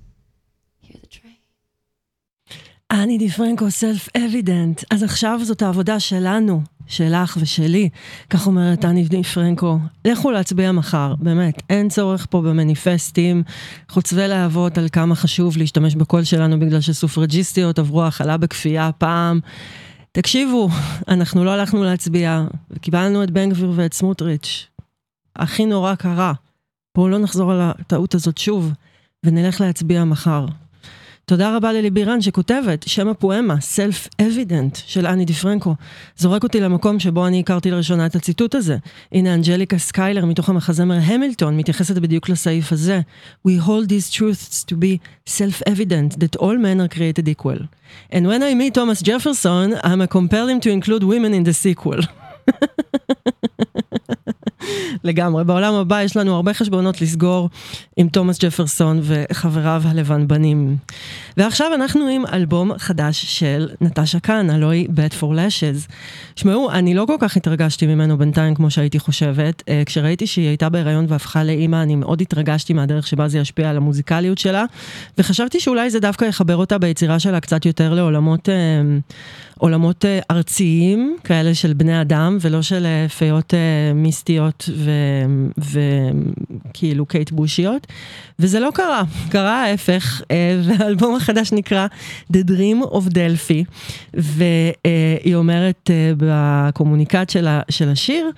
אני 3.04 3.18
די 3.18 3.30
פרנקו 3.30 3.72
סלף 3.72 4.10
אבידנט. 4.18 4.84
אז 4.92 5.04
עכשיו 5.04 5.40
זאת 5.44 5.62
העבודה 5.62 6.00
שלנו, 6.00 6.62
שלך 6.88 7.38
ושלי. 7.42 7.90
כך 8.30 8.48
אומרת 8.48 8.86
אני 8.86 9.04
די 9.04 9.24
פרנקו. 9.24 9.80
לכו 10.06 10.32
להצביע 10.32 10.72
מחר, 10.72 11.14
באמת. 11.20 11.62
אין 11.70 11.90
צורך 11.90 12.28
פה 12.30 12.42
במניפסטים, 12.42 13.44
חוצבי 13.90 14.28
להבות 14.28 14.78
על 14.78 14.88
כמה 14.92 15.16
חשוב 15.16 15.58
להשתמש 15.58 15.96
בקול 15.96 16.24
שלנו 16.24 16.60
בגלל 16.60 16.82
שסופרג'יסטיות 16.82 17.80
עברו 17.80 18.04
האכלה 18.04 18.38
בכפייה 18.38 18.92
פעם. 18.98 19.40
תקשיבו, 20.12 20.70
אנחנו 21.08 21.44
לא 21.44 21.52
הלכנו 21.52 21.84
להצביע, 21.84 22.46
וקיבלנו 22.72 23.24
את 23.24 23.32
בן 23.32 23.50
גביר 23.50 23.72
ואת 23.76 23.94
סמוטריץ'. 23.94 24.68
הכי 25.36 25.66
נורא 25.66 25.96
קרה. 25.96 26.34
בואו 26.96 27.10
לא 27.10 27.18
נחזור 27.20 27.52
על 27.52 27.62
הטעות 27.62 28.16
הזאת 28.16 28.38
שוב, 28.38 28.74
ונלך 29.26 29.62
להצביע 29.62 30.04
מחר. 30.04 30.46
תודה 31.28 31.56
רבה 31.56 31.74
לליבי 31.74 32.04
רן 32.04 32.22
שכותבת, 32.22 32.84
שם 32.88 33.08
הפואמה, 33.08 33.56
Self-Evident 33.56 34.78
של 34.86 35.06
אני 35.06 35.26
די 35.26 35.34
פרנקו. 35.34 35.76
זורק 36.18 36.44
אותי 36.44 36.60
למקום 36.60 37.00
שבו 37.00 37.28
אני 37.28 37.40
הכרתי 37.40 37.72
לראשונה 37.72 38.06
את 38.06 38.16
הציטוט 38.16 38.56
הזה. 38.56 38.78
הנה 39.12 39.34
אנג'ליקה 39.34 39.78
סקיילר 39.78 40.26
מתוך 40.26 40.50
המחזמר 40.50 40.98
המילטון 41.02 41.58
מתייחסת 41.58 41.98
בדיוק 41.98 42.30
לסעיף 42.30 42.72
הזה. 42.72 43.02
We 43.48 43.52
hold 43.66 43.90
these 43.90 44.16
truths 44.18 44.64
to 44.64 44.76
be 44.76 45.00
self-evident 45.30 46.20
that 46.20 46.40
all 46.40 46.58
men 46.58 46.80
are 46.80 46.98
created 46.98 47.28
equal. 47.28 47.60
And 48.12 48.28
when 48.28 48.42
I 48.44 48.54
meet 48.54 48.74
Thomas 48.74 49.02
Jefferson, 49.02 49.74
I'ma 49.84 50.08
compel 50.08 50.48
him 50.48 50.60
to 50.60 50.70
include 50.70 51.04
women 51.04 51.34
in 51.34 51.44
the 51.44 51.54
sequel. 51.54 52.02
לגמרי. 55.06 55.44
בעולם 55.44 55.74
הבא 55.74 56.02
יש 56.02 56.18
לנו 56.18 56.36
הרבה 56.36 56.54
חשבונות 56.54 57.02
לסגור 57.02 57.50
עם 57.98 58.10
תומאס 58.10 58.40
ג'פרסון 58.40 59.00
וחבריו 59.04 59.82
הלבנבנים. 59.86 60.78
ועכשיו 61.38 61.74
אנחנו 61.74 62.08
עם 62.08 62.24
אלבום 62.34 62.78
חדש 62.78 63.26
של 63.26 63.70
נטשה 63.82 64.20
קאן, 64.20 64.50
הלוא 64.50 64.72
היא 64.72 64.88
Bad 64.88 65.14
for 65.22 65.26
Lashes. 65.26 65.92
שמעו, 66.36 66.72
אני 66.72 66.94
לא 66.94 67.06
כל 67.08 67.16
כך 67.20 67.38
התרגשתי 67.38 67.88
ממנו 67.88 68.18
בינתיים 68.18 68.56
כמו 68.56 68.70
שהייתי 68.70 69.00
חושבת. 69.00 69.64
אה, 69.70 69.84
כשראיתי 69.86 70.28
שהיא 70.28 70.48
הייתה 70.48 70.70
בהיריון 70.70 71.06
והפכה 71.10 71.44
לאימא, 71.44 71.84
אני 71.84 71.96
מאוד 71.96 72.22
התרגשתי 72.22 72.74
מהדרך 72.74 73.08
שבה 73.08 73.28
זה 73.28 73.40
ישפיע 73.40 73.70
על 73.70 73.78
המוזיקליות 73.78 74.38
שלה, 74.38 74.66
וחשבתי 75.18 75.60
שאולי 75.60 75.90
זה 75.90 76.00
דווקא 76.00 76.26
יחבר 76.26 76.56
אותה 76.56 76.78
ביצירה 76.78 77.20
שלה 77.20 77.40
קצת 77.40 77.66
יותר 77.66 77.94
לעולמות... 77.94 78.50
אה, 78.50 78.56
עולמות 79.58 80.06
אה, 80.06 80.20
ארציים, 80.32 81.18
כאלה 81.24 81.56
של 81.56 81.74
בני 81.74 82.02
אדם, 82.02 82.38
ולא 82.42 82.62
של 82.62 82.86
פיות 83.18 83.54
מיסטיות 83.96 84.70
וכאילו 85.58 87.06
קייט 87.06 87.32
בושיות. 87.32 87.88
וזה 88.40 88.60
לא 88.60 88.70
קרה, 88.74 89.04
קרה 89.30 89.64
ההפך, 89.64 90.22
והאלבום 90.64 91.16
החדש 91.16 91.52
נקרא 91.52 91.88
The 92.34 92.38
Dream 92.48 92.86
of 92.86 93.10
Delphi, 93.10 93.64
והיא 94.14 95.36
אומרת 95.36 95.90
בקומוניקט 96.18 97.30
של 97.70 97.90
השיר, 97.90 98.30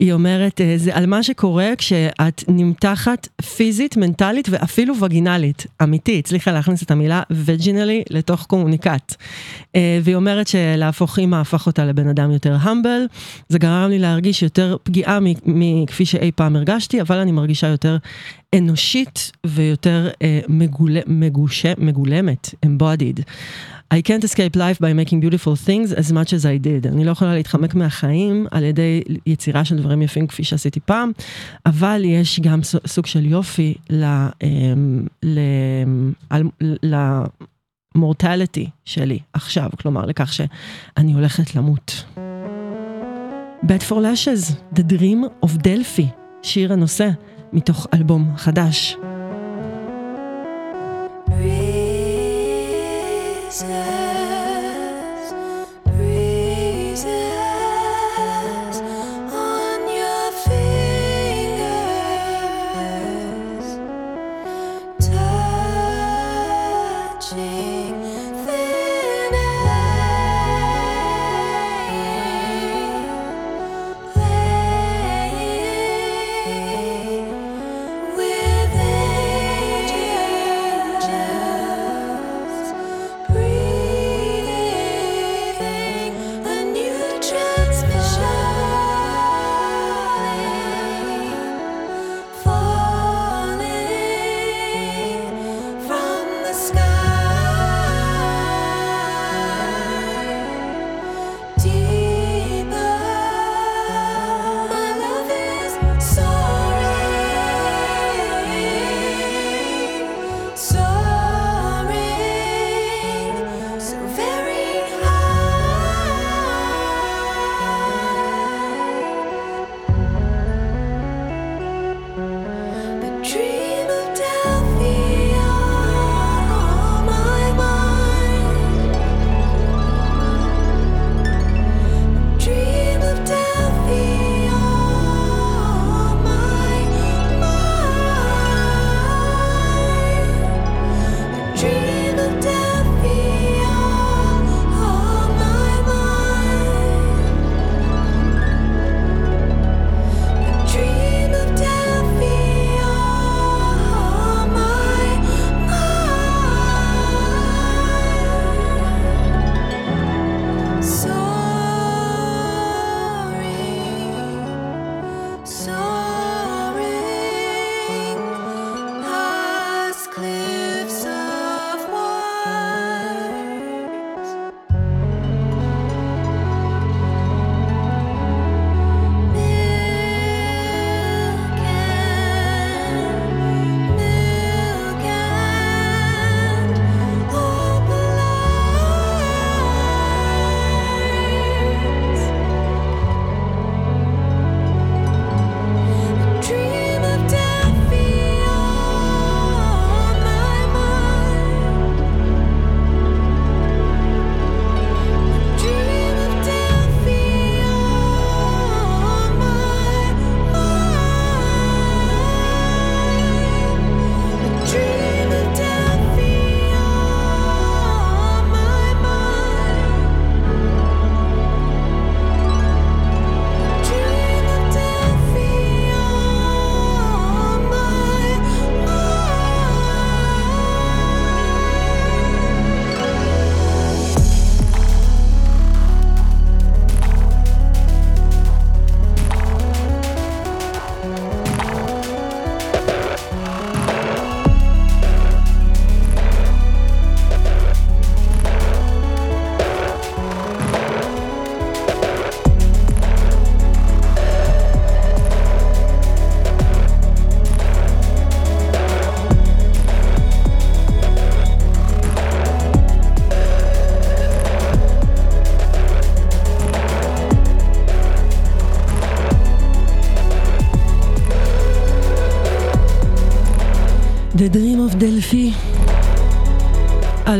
היא 0.00 0.12
אומרת, 0.12 0.60
זה 0.76 0.96
על 0.96 1.06
מה 1.06 1.22
שקורה 1.22 1.70
כשאת 1.78 2.44
נמתחת 2.48 3.28
פיזית, 3.56 3.96
מנטלית 3.96 4.48
ואפילו 4.50 4.94
וגינלית, 5.00 5.66
אמיתי, 5.82 6.18
הצליחה 6.18 6.52
להכניס 6.52 6.82
את 6.82 6.90
המילה 6.90 7.22
וג'ינלי 7.30 8.02
לתוך 8.10 8.46
קומוניקט. 8.46 9.14
והיא 9.76 10.16
אומרת 10.16 10.48
ש... 10.48 10.54
להפוך 10.76 11.18
אימא 11.18 11.36
הפך 11.36 11.66
אותה 11.66 11.84
לבן 11.84 12.08
אדם 12.08 12.30
יותר 12.30 12.56
המבל. 12.60 13.06
זה 13.48 13.58
גרם 13.58 13.90
לי 13.90 13.98
להרגיש 13.98 14.42
יותר 14.42 14.76
פגיעה 14.82 15.18
מכפי 15.46 16.01
שאי 16.06 16.32
פעם 16.32 16.56
הרגשתי, 16.56 17.00
אבל 17.00 17.18
אני 17.18 17.32
מרגישה 17.32 17.66
יותר 17.66 17.96
אנושית 18.54 19.32
ויותר 19.46 20.08
אה, 20.22 20.40
מגול, 20.48 20.96
מגושה, 21.06 21.72
מגולמת, 21.78 22.54
embodied. 22.66 23.22
I 23.94 24.00
can't 24.00 24.24
escape 24.24 24.56
life 24.56 24.78
by 24.80 24.92
making 24.94 25.20
beautiful 25.20 25.54
things 25.54 25.92
as 25.92 26.12
much 26.12 26.32
as 26.32 26.44
I 26.44 26.56
did. 26.64 26.88
אני 26.88 27.04
לא 27.04 27.10
יכולה 27.10 27.34
להתחמק 27.34 27.74
מהחיים 27.74 28.46
על 28.50 28.64
ידי 28.64 29.02
יצירה 29.26 29.64
של 29.64 29.76
דברים 29.76 30.02
יפים 30.02 30.26
כפי 30.26 30.44
שעשיתי 30.44 30.80
פעם, 30.80 31.12
אבל 31.66 32.02
יש 32.04 32.40
גם 32.40 32.60
סוג 32.86 33.06
של 33.06 33.26
יופי 33.26 33.74
ל... 33.90 34.04
אמ, 34.42 35.06
ל... 35.22 35.38
ל... 36.82 36.96
המורטליטי 37.94 38.70
שלי 38.84 39.18
עכשיו, 39.32 39.70
כלומר 39.78 40.06
לכך 40.06 40.32
שאני 40.32 41.12
הולכת 41.12 41.56
למות. 41.56 42.04
Bad 43.62 43.82
for 43.84 44.00
Lashes, 44.00 44.56
The 44.74 44.82
Dream 44.82 45.24
of 45.44 45.50
Delphi, 45.62 46.06
שיר 46.42 46.72
הנושא 46.72 47.08
מתוך 47.52 47.86
אלבום 47.94 48.36
חדש. 48.36 48.96
Within 53.60 54.01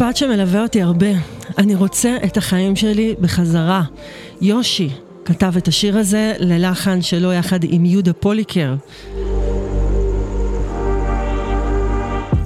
למשפט 0.00 0.16
שמלווה 0.16 0.62
אותי 0.62 0.82
הרבה. 0.82 1.06
אני 1.58 1.74
רוצה 1.74 2.16
את 2.24 2.36
החיים 2.36 2.76
שלי 2.76 3.14
בחזרה. 3.20 3.82
יושי 4.40 4.90
כתב 5.24 5.52
את 5.56 5.68
השיר 5.68 5.98
הזה 5.98 6.34
ללחן 6.38 7.02
שלו 7.02 7.32
יחד 7.32 7.60
עם 7.62 7.84
יהודה 7.84 8.12
פוליקר. 8.12 8.74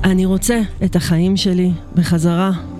אני 0.04 0.26
רוצה 0.26 0.60
את 0.84 0.96
החיים 0.96 1.36
שלי 1.36 1.70
בחזרה. 1.94 2.71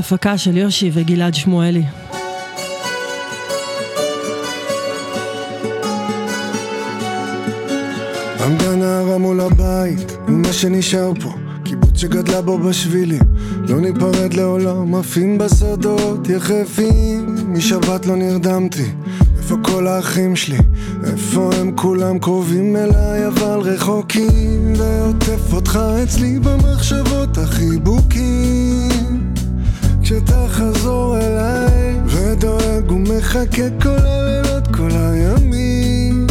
הפקה 0.00 0.38
של 0.38 0.56
יושי 0.56 0.90
וגלעד 0.92 1.34
שמואלי. 1.34 1.84
עמדה 8.44 8.76
נערה 8.76 9.18
מול 9.18 9.40
הבית, 9.40 10.16
ומה 10.28 10.52
שנשאר 10.52 11.12
פה, 11.22 11.32
קיבוץ 11.64 12.00
שגדלה 12.00 12.42
בו 12.42 12.58
בשבילים. 12.58 13.22
לא 13.68 13.80
ניפרד 13.80 14.34
לעולם, 14.34 14.94
עפים 14.94 15.38
בשדות 15.38 16.28
יחפים, 16.28 17.36
משבת 17.48 18.06
לא 18.06 18.16
נרדמתי. 18.16 18.86
איפה 19.38 19.56
כל 19.62 19.86
האחים 19.86 20.36
שלי? 20.36 20.58
איפה 21.04 21.50
הם 21.60 21.72
כולם 21.76 22.18
קרובים 22.18 22.76
אליי 22.76 23.26
אבל 23.26 23.60
רחוקים? 23.60 24.72
ועוטף 24.76 25.52
אותך 25.52 25.78
אצלי 26.02 26.38
במחשבות 26.38 27.38
החיבוקים. 27.38 28.99
כשתחזור 30.10 31.16
אליי, 31.18 32.00
ודואג 32.06 32.90
ומחכה 32.90 33.70
כל 33.82 33.88
הלילות, 33.88 34.66
כל 34.76 34.90
הימים. 34.90 36.26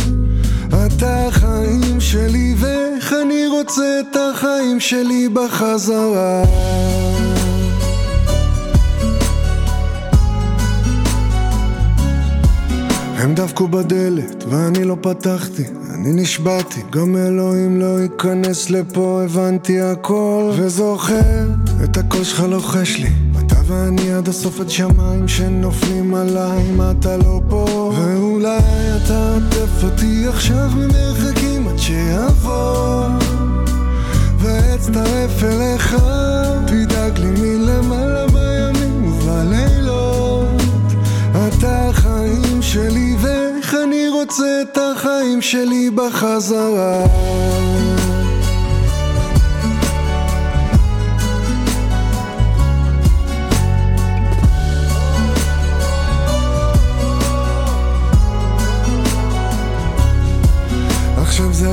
אתה 0.67 1.27
החיים 1.27 1.99
שלי, 1.99 2.55
ואיך 2.57 3.13
אני 3.23 3.47
רוצה 3.47 3.99
את 3.99 4.15
החיים 4.15 4.79
שלי 4.79 5.29
בחזרה. 5.29 6.43
הם 13.17 13.35
דפקו 13.35 13.67
בדלת, 13.67 14.43
ואני 14.49 14.83
לא 14.83 14.97
פתחתי, 15.01 15.63
אני 15.93 16.21
נשבעתי, 16.21 16.81
גם 16.91 17.15
אלוהים 17.17 17.79
לא 17.79 17.99
ייכנס 17.99 18.69
לפה, 18.69 19.21
הבנתי 19.25 19.81
הכל, 19.81 20.51
וזוכר 20.55 21.47
את 21.83 21.97
הקול 21.97 22.23
שלך 22.23 22.43
לוחש 22.49 22.97
לי, 22.97 23.09
ואני 23.69 24.13
עד 24.13 24.27
הסוף 24.27 24.59
עד 24.59 24.69
שמיים 24.69 25.27
שנופלים 25.27 26.15
עליי, 26.15 26.69
אם 26.69 26.81
אתה 26.81 27.17
לא 27.17 27.41
פה, 27.49 27.93
ואולי 27.97 28.57
אתה 28.97 29.33
עוטף 29.33 29.83
אותי 29.83 30.27
עכשיו 30.27 30.69
ממרחקים 30.75 31.67
עד 31.67 31.77
שיעבור, 31.77 33.07
ואצטרף 34.37 35.43
אליך, 35.43 35.95
תדאג 36.67 37.19
לי 37.19 37.31
מלמעלה 37.41 38.27
בימים 38.27 39.13
ובלילות. 39.13 40.61
אתה 41.31 41.89
החיים 41.89 42.61
שלי 42.61 43.15
ואיך 43.21 43.75
אני 43.83 44.09
רוצה 44.09 44.61
את 44.61 44.77
החיים 44.77 45.41
שלי 45.41 45.89
בחזרה 45.89 47.05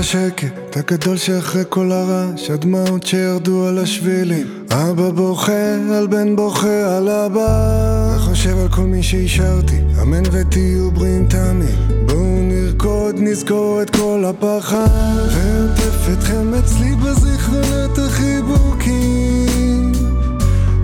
השקט 0.07 0.77
הגדול 0.77 1.17
שאחרי 1.17 1.63
כל 1.69 1.93
הרעש 1.93 2.51
הדמעות 2.51 3.07
שירדו 3.07 3.67
על 3.67 3.79
השבילים. 3.79 4.47
אבא 4.71 5.11
בוכה 5.11 5.75
על 5.93 6.07
בן 6.07 6.37
בוכה 6.37 6.97
על 6.97 7.09
אבא. 7.09 8.17
וחושב 8.17 8.59
על 8.59 8.69
כל 8.69 8.83
מי 8.83 9.03
שהשארתי 9.03 9.81
אמן 10.03 10.23
ותהיו 10.33 10.91
בריאים 10.91 11.27
תמיד 11.29 12.07
בואו 12.07 12.39
נרקוד 12.43 13.15
נזכור 13.19 13.83
את 13.83 13.91
כל 13.91 14.25
הפחד. 14.27 14.87
ועוטף 15.31 16.09
אתכם 16.13 16.55
אצלי 16.55 16.95
בזיכרונות 16.95 17.99
החיבוקים. 17.99 19.93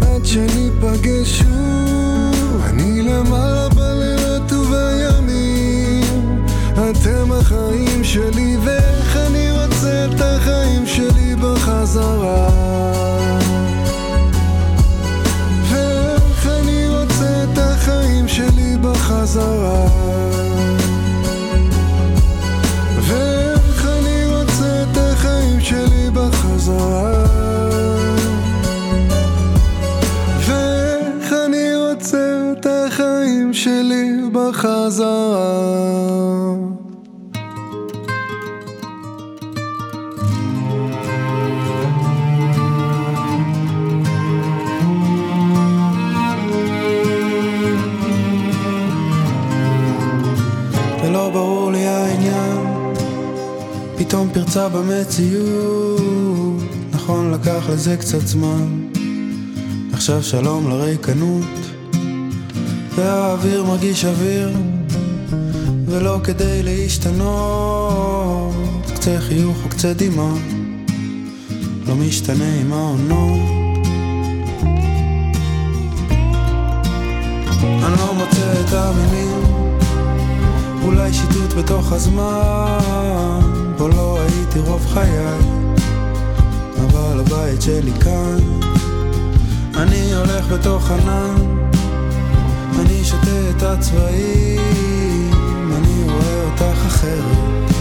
עד 0.01 0.25
שניפגש 0.27 1.39
שוב 1.39 2.63
אני 2.65 3.03
למעלה 3.03 3.72
בחזרה 11.93 12.49
ואיך 15.71 16.47
אני 16.47 16.89
רוצה 16.89 17.45
את 17.45 17.59
החיים 17.59 18.29
שלי 18.29 18.77
בחזרה? 18.81 19.87
ואיך 23.01 23.87
אני 23.87 24.27
רוצה 24.27 24.83
את 24.83 24.97
החיים 24.97 25.61
שלי 25.61 26.11
בחזרה? 26.13 27.25
ואיך 30.47 31.33
אני 31.47 31.77
רוצה 31.77 32.53
את 32.53 32.67
החיים 32.67 33.55
שלי 33.55 34.21
בחזרה 34.33 36.22
פתאום 54.23 54.35
פרצה 54.35 54.69
במציאות. 54.69 56.63
נכון 56.93 57.33
לקח 57.33 57.65
לזה 57.71 57.97
קצת 57.97 58.27
זמן. 58.27 58.89
עכשיו 59.93 60.23
שלום 60.23 60.71
לריקנות 60.71 61.45
והאוויר 62.95 63.65
מרגיש 63.65 64.05
אוויר 64.05 64.51
ולא 65.87 66.21
כדי 66.25 66.63
להשתנות. 66.63 68.55
קצה 68.95 69.21
חיוך 69.21 69.57
או 69.65 69.69
קצה 69.69 69.93
דמעה 69.95 70.35
לא 71.87 71.95
משתנה 71.95 72.55
עם 72.61 72.73
העונות. 72.73 73.41
אני 77.61 77.97
לא 77.99 78.15
מוצא 78.15 78.53
את 78.61 78.73
המילים 78.73 79.43
אולי 80.85 81.13
שיטוט 81.13 81.53
בתוך 81.53 81.93
הזמן 81.93 83.42
בו 83.83 83.89
לא 83.89 84.19
הייתי 84.21 84.59
רוב 84.59 84.87
חיי 84.87 85.39
אבל 86.77 87.21
הבית 87.21 87.63
שלי 87.63 87.93
כאן. 88.01 88.39
אני 89.77 90.15
הולך 90.15 90.47
בתוך 90.53 90.91
ענן 90.91 91.69
אני 92.81 93.05
שותה 93.05 93.51
את 93.57 93.63
הצבעים 93.63 95.33
אני 95.77 96.05
רואה 96.05 96.45
אותך 96.45 96.87
אחרת 96.87 97.72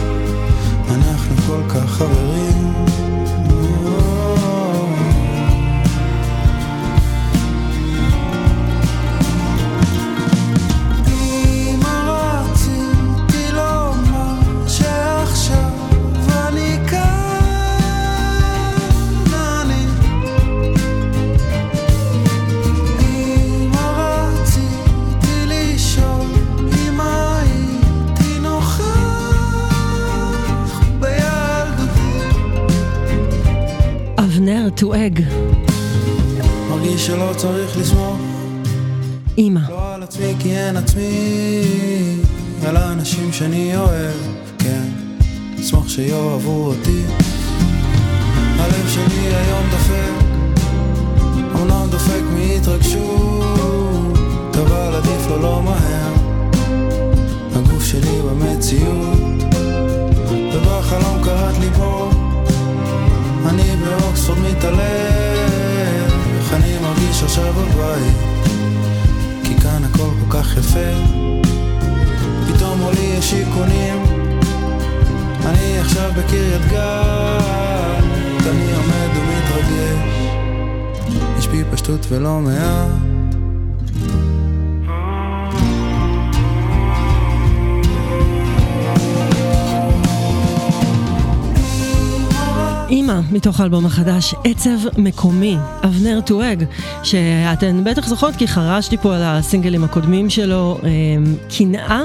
טואג, 35.02 35.22
מרגיש 36.70 37.08
שלא 37.08 37.34
צריך 37.38 37.78
לסמוך 37.78 38.18
אימא. 39.38 39.60
לא 39.70 39.93
על 39.93 40.04
עצמי 40.04 40.36
כי 40.39 40.58
אין 40.58 40.78
עצמי, 40.78 41.64
על 42.68 42.78
האנשים 42.78 43.34
שאני 43.34 43.78
אוהב, 43.78 44.18
כן, 44.60 44.88
אשמח 45.60 45.89
שיאהבו 45.89 46.66
אותי. 46.66 47.02
הלב 48.60 48.89
שלי 48.89 49.36
היום 49.36 49.64
דופק, 49.72 50.26
אומנם 51.54 51.88
דופק 51.89 52.24
מהתרגשות, 52.34 54.18
אבל 54.54 54.95
עדיף 54.95 55.28
לו 55.30 55.38
לא 55.41 55.62
מהר. 55.64 56.14
הגוף 57.56 57.84
שלי 57.84 58.22
במציאות, 58.22 59.43
ובחלום 60.54 61.24
קראת 61.24 61.58
לי 61.60 61.70
בוא, 61.70 61.91
אני 63.50 63.76
באוקספורד 63.76 64.39
מתעלם, 64.39 64.80
איך 66.38 66.54
אני 66.54 66.78
מרגיש 66.82 67.24
עכשיו 67.24 67.54
בבית, 67.54 68.18
כי 69.44 69.56
כאן 69.62 69.84
הכל 69.84 70.10
כל 70.20 70.38
כך 70.38 70.58
יפה, 70.58 70.89
פתאום 72.48 72.80
מולי 72.80 73.00
יש 73.18 73.30
שיכונים, 73.30 74.04
אני 75.46 75.80
עכשיו 75.80 76.12
בקריית 76.18 76.62
גת, 76.72 78.46
אני 78.50 78.74
עומד 78.74 79.10
ומתרגש, 79.16 80.28
יש 81.38 81.48
בי 81.48 81.64
פשטות 81.72 82.06
ולא 82.10 82.39
מעט. 82.39 83.11
אימא, 92.92 93.20
מתוך 93.32 93.60
האלבום 93.60 93.86
החדש, 93.86 94.36
עצב 94.44 94.98
מקומי, 94.98 95.58
אבנר 95.86 96.22
טואג, 96.22 96.64
שאתן 97.04 97.84
בטח 97.84 98.08
זוכרות 98.08 98.36
כי 98.36 98.48
חרשתי 98.48 98.98
פה 98.98 99.16
על 99.16 99.22
הסינגלים 99.24 99.84
הקודמים 99.84 100.30
שלו, 100.30 100.78
אה, 100.84 100.89
קנאה, 101.58 102.02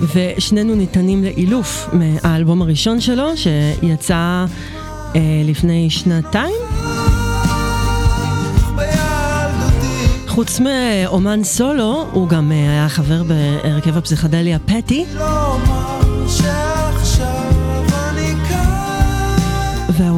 ושנינו 0.00 0.74
ניתנים 0.74 1.24
לאילוף 1.24 1.88
מהאלבום 1.92 2.62
הראשון 2.62 3.00
שלו, 3.00 3.36
שיצא 3.36 4.44
אה, 5.16 5.20
לפני 5.44 5.90
שנתיים. 5.90 6.54
חוץ 10.26 10.60
מאומן 10.60 11.44
סולו, 11.44 12.06
הוא 12.12 12.28
גם 12.28 12.52
אה, 12.52 12.70
היה 12.70 12.88
חבר 12.88 13.22
בהרכב 13.22 13.96
הפסיכדלי 13.96 14.54
הפטי. 14.54 15.04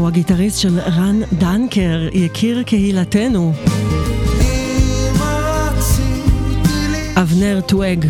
הגיטריסט 0.09 0.61
של 0.61 0.81
רן 0.81 1.21
דנקר, 1.33 2.09
יקיר 2.13 2.63
קהילתנו. 2.63 3.53
אבנר 7.17 7.61
טואג. 7.67 8.07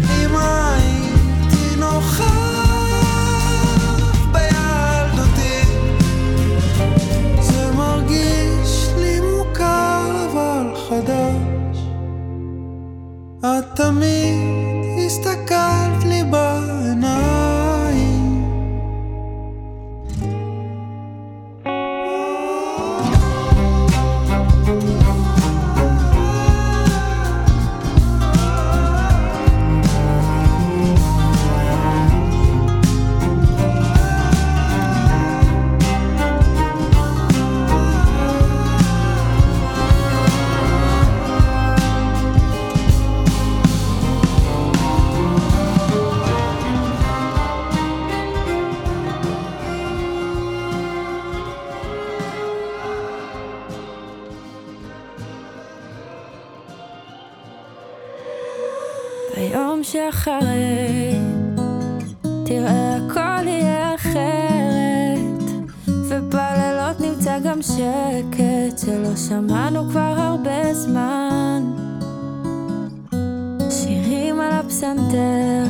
את 13.40 13.64
תמיד 13.76 14.34
הסתכלת 15.06 16.04
לי 16.04 16.22
בעיניים. 16.30 16.77
שאחרי 60.08 61.14
תראה 62.44 62.96
הכל 62.96 63.48
יהיה 63.48 63.94
אחרת. 63.94 65.18
ובלילות 65.88 67.00
נמצא 67.00 67.38
גם 67.38 67.62
שקט 67.62 68.78
שלא 68.78 69.16
שמענו 69.28 69.88
כבר 69.90 70.14
הרבה 70.16 70.74
זמן. 70.74 71.62
שירים 73.70 74.40
על 74.40 74.52
הפסנתר 74.52 75.64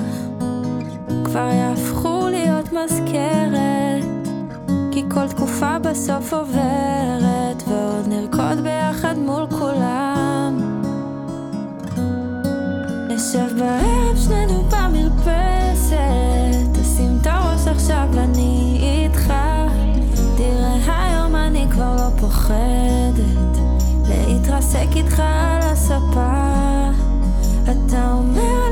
כבר 1.24 1.51
יהפכו 1.53 2.28
להיות 2.30 2.72
מזכרת 2.72 4.28
כי 4.93 5.05
כל 5.11 5.28
תקופה 5.28 5.78
בסוף 5.78 6.34
עוברת 6.34 7.62
ועוד 7.68 8.09
נרקוד 8.09 8.61
ביחד 8.62 9.18
מול 9.18 9.47
כולם 9.51 10.08
נשב 13.29 13.59
בערב 13.59 14.16
שנינו 14.16 14.62
במרפסת. 14.62 15.99
תשים 16.72 17.18
את 17.20 17.26
הראש 17.26 17.66
עכשיו 17.66 18.09
אני 18.12 18.79
איתך. 18.83 19.33
תראה 20.37 21.07
היום 21.07 21.37
אני 21.37 21.66
כבר 21.70 21.97
לא 21.97 22.20
פוחדת 22.20 23.59
להתרסק 24.09 24.89
איתך 24.97 25.20
על 25.20 25.62
הספה. 25.62 26.91
אתה 27.64 28.12
אומר 28.12 28.68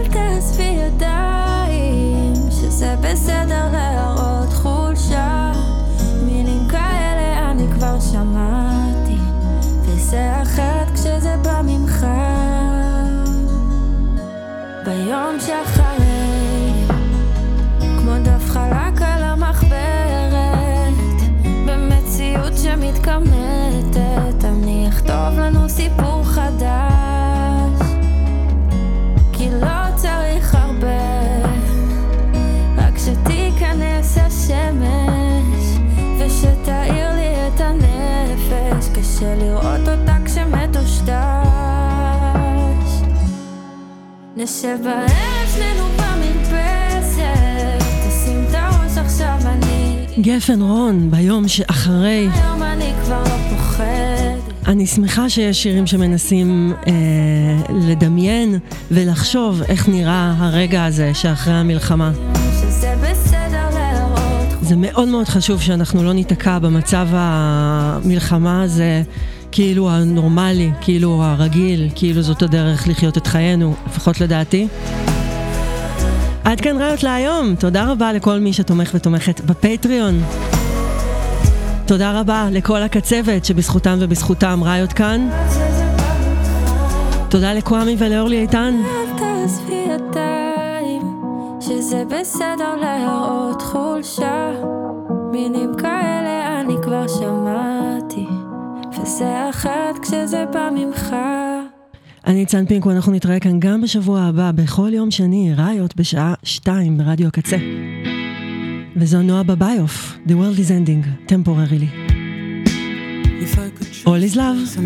נשב 44.47 44.78
בערב 44.84 45.49
שנינו 45.55 45.84
במרפסת 45.97 47.84
תשים 48.09 48.44
את 48.49 48.55
הראש 48.55 48.99
עכשיו 48.99 49.38
אני 49.47 50.07
גפן 50.18 50.62
רון, 50.62 51.11
ביום 51.11 51.49
שאחרי. 51.49 52.28
היום 52.32 52.62
אני 52.62 52.92
כבר 53.05 53.22
לא 53.22 53.36
פוחדת 53.51 54.55
אני 54.66 54.86
שמחה 54.86 55.30
שיש 55.30 55.62
שירים 55.62 55.86
שמנסים 55.86 56.72
אה, 56.86 56.92
לדמיין 57.74 58.59
ולחשוב 58.90 59.62
איך 59.62 59.88
נראה 59.88 60.34
הרגע 60.38 60.84
הזה 60.84 61.14
שאחרי 61.14 61.55
המלחמה. 61.55 62.12
שזה 62.53 62.94
בסדר 63.03 63.68
להראות 63.74 64.62
זה 64.62 64.76
מאוד 64.76 65.09
מאוד 65.09 65.28
חשוב 65.28 65.61
שאנחנו 65.62 66.03
לא 66.05 66.12
ניתקע 66.12 66.59
במצב 66.59 67.09
המלחמה 67.12 68.62
הזה 68.62 69.03
כאילו 69.57 69.90
הנורמלי, 69.90 70.70
כאילו 70.80 71.22
הרגיל, 71.22 71.88
כאילו 71.94 72.22
זאת 72.22 72.42
הדרך 72.42 72.88
לחיות 72.88 73.18
את 73.18 73.26
חיינו, 73.26 73.74
לפחות 73.86 74.20
לדעתי. 74.20 74.68
עד 76.44 76.61
כאן 76.61 76.82
ראיות 76.82 77.02
להיום, 77.02 77.54
תודה 77.54 77.92
רבה 77.92 78.12
לכל 78.12 78.38
מי 78.38 78.52
שתומך 78.52 78.90
ותומכת 78.94 79.40
בפטריון. 79.40 80.22
תודה 81.86 82.20
רבה 82.20 82.48
לכל 82.52 82.82
הקצבת 82.82 83.44
שבזכותם 83.44 83.96
ובזכותם 84.00 84.61
ראיות 84.64 84.92
כאן. 84.92 85.28
תודה 87.28 87.54
לקוואמי 87.54 87.96
ולאורלי 87.98 88.40
איתן. 88.40 88.74
שזה 91.61 92.02
בסדר 92.04 92.76
להראות 92.80 93.62
חולשה 93.62 94.50
מינים 95.32 95.74
כאלה 95.78 96.61
אני 96.61 96.74
כבר 96.82 97.09
שמעתי 97.09 98.05
תעשה 99.07 99.50
אחת 99.50 99.98
כשזה 100.02 100.44
בא 100.52 100.68
ממך. 100.74 101.16
אני 102.26 102.34
ניצן 102.34 102.66
פינקו, 102.66 102.90
אנחנו 102.90 103.12
נתראה 103.12 103.40
כאן 103.40 103.61
גם 103.61 103.80
בשבוע 103.80 104.20
הבא, 104.20 104.52
בכל 104.52 104.90
יום 104.92 105.11
שני, 105.11 105.52
ראיות 105.57 105.96
בשעה 105.96 106.34
שתיים 106.42 106.98
ברדיו 106.98 107.26
הקצה. 107.26 107.57
וזו 108.96 109.22
נועה 109.22 109.42
בביוף, 109.42 110.18
The 110.26 110.30
World 110.30 110.59
is 110.59 110.70
Ending, 110.70 111.30
Temporarily. 111.30 111.90
All 114.07 114.32
is 114.32 114.36
love. 114.36 114.80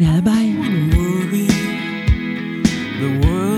יאללה 0.00 0.20
ביי. 0.20 0.56
The 3.00 3.24
world 3.24 3.55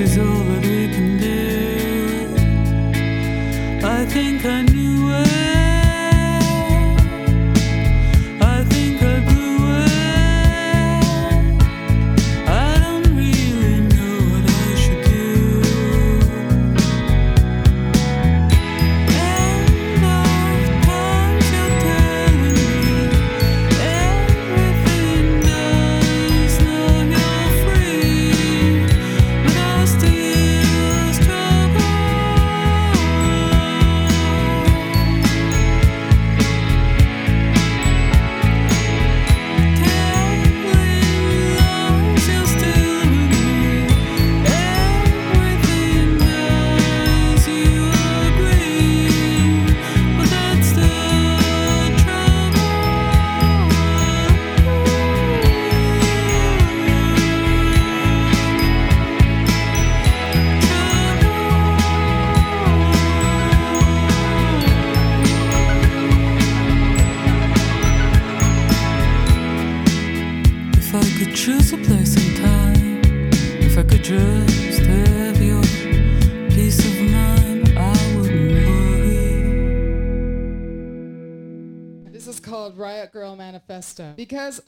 is 0.00 0.18
over. 0.18 0.55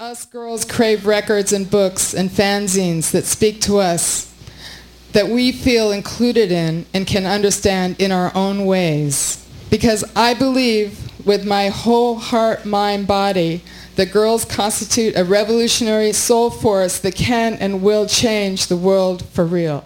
Us 0.09 0.25
girls 0.25 0.65
crave 0.65 1.05
records 1.05 1.53
and 1.53 1.71
books 1.71 2.15
and 2.15 2.31
fanzines 2.31 3.11
that 3.11 3.27
speak 3.27 3.61
to 3.61 3.77
us, 3.77 4.35
that 5.13 5.29
we 5.29 5.53
feel 5.53 5.93
included 5.93 6.51
in 6.51 6.87
and 6.95 7.07
can 7.07 7.27
understand 7.27 7.95
in 8.01 8.11
our 8.11 8.35
own 8.35 8.65
ways. 8.65 9.47
Because 9.69 10.11
I 10.17 10.33
believe 10.33 10.99
with 11.27 11.47
my 11.47 11.69
whole 11.69 12.15
heart, 12.15 12.65
mind, 12.65 13.07
body, 13.07 13.63
that 13.97 14.11
girls 14.11 14.47
constitute 14.47 15.15
a 15.15 15.25
revolutionary 15.25 16.15
soul 16.15 16.49
force 16.49 16.99
that 17.01 17.15
can 17.15 17.57
and 17.57 17.83
will 17.83 18.07
change 18.07 18.69
the 18.69 18.79
world 18.79 19.23
for 19.27 19.45
real. 19.45 19.85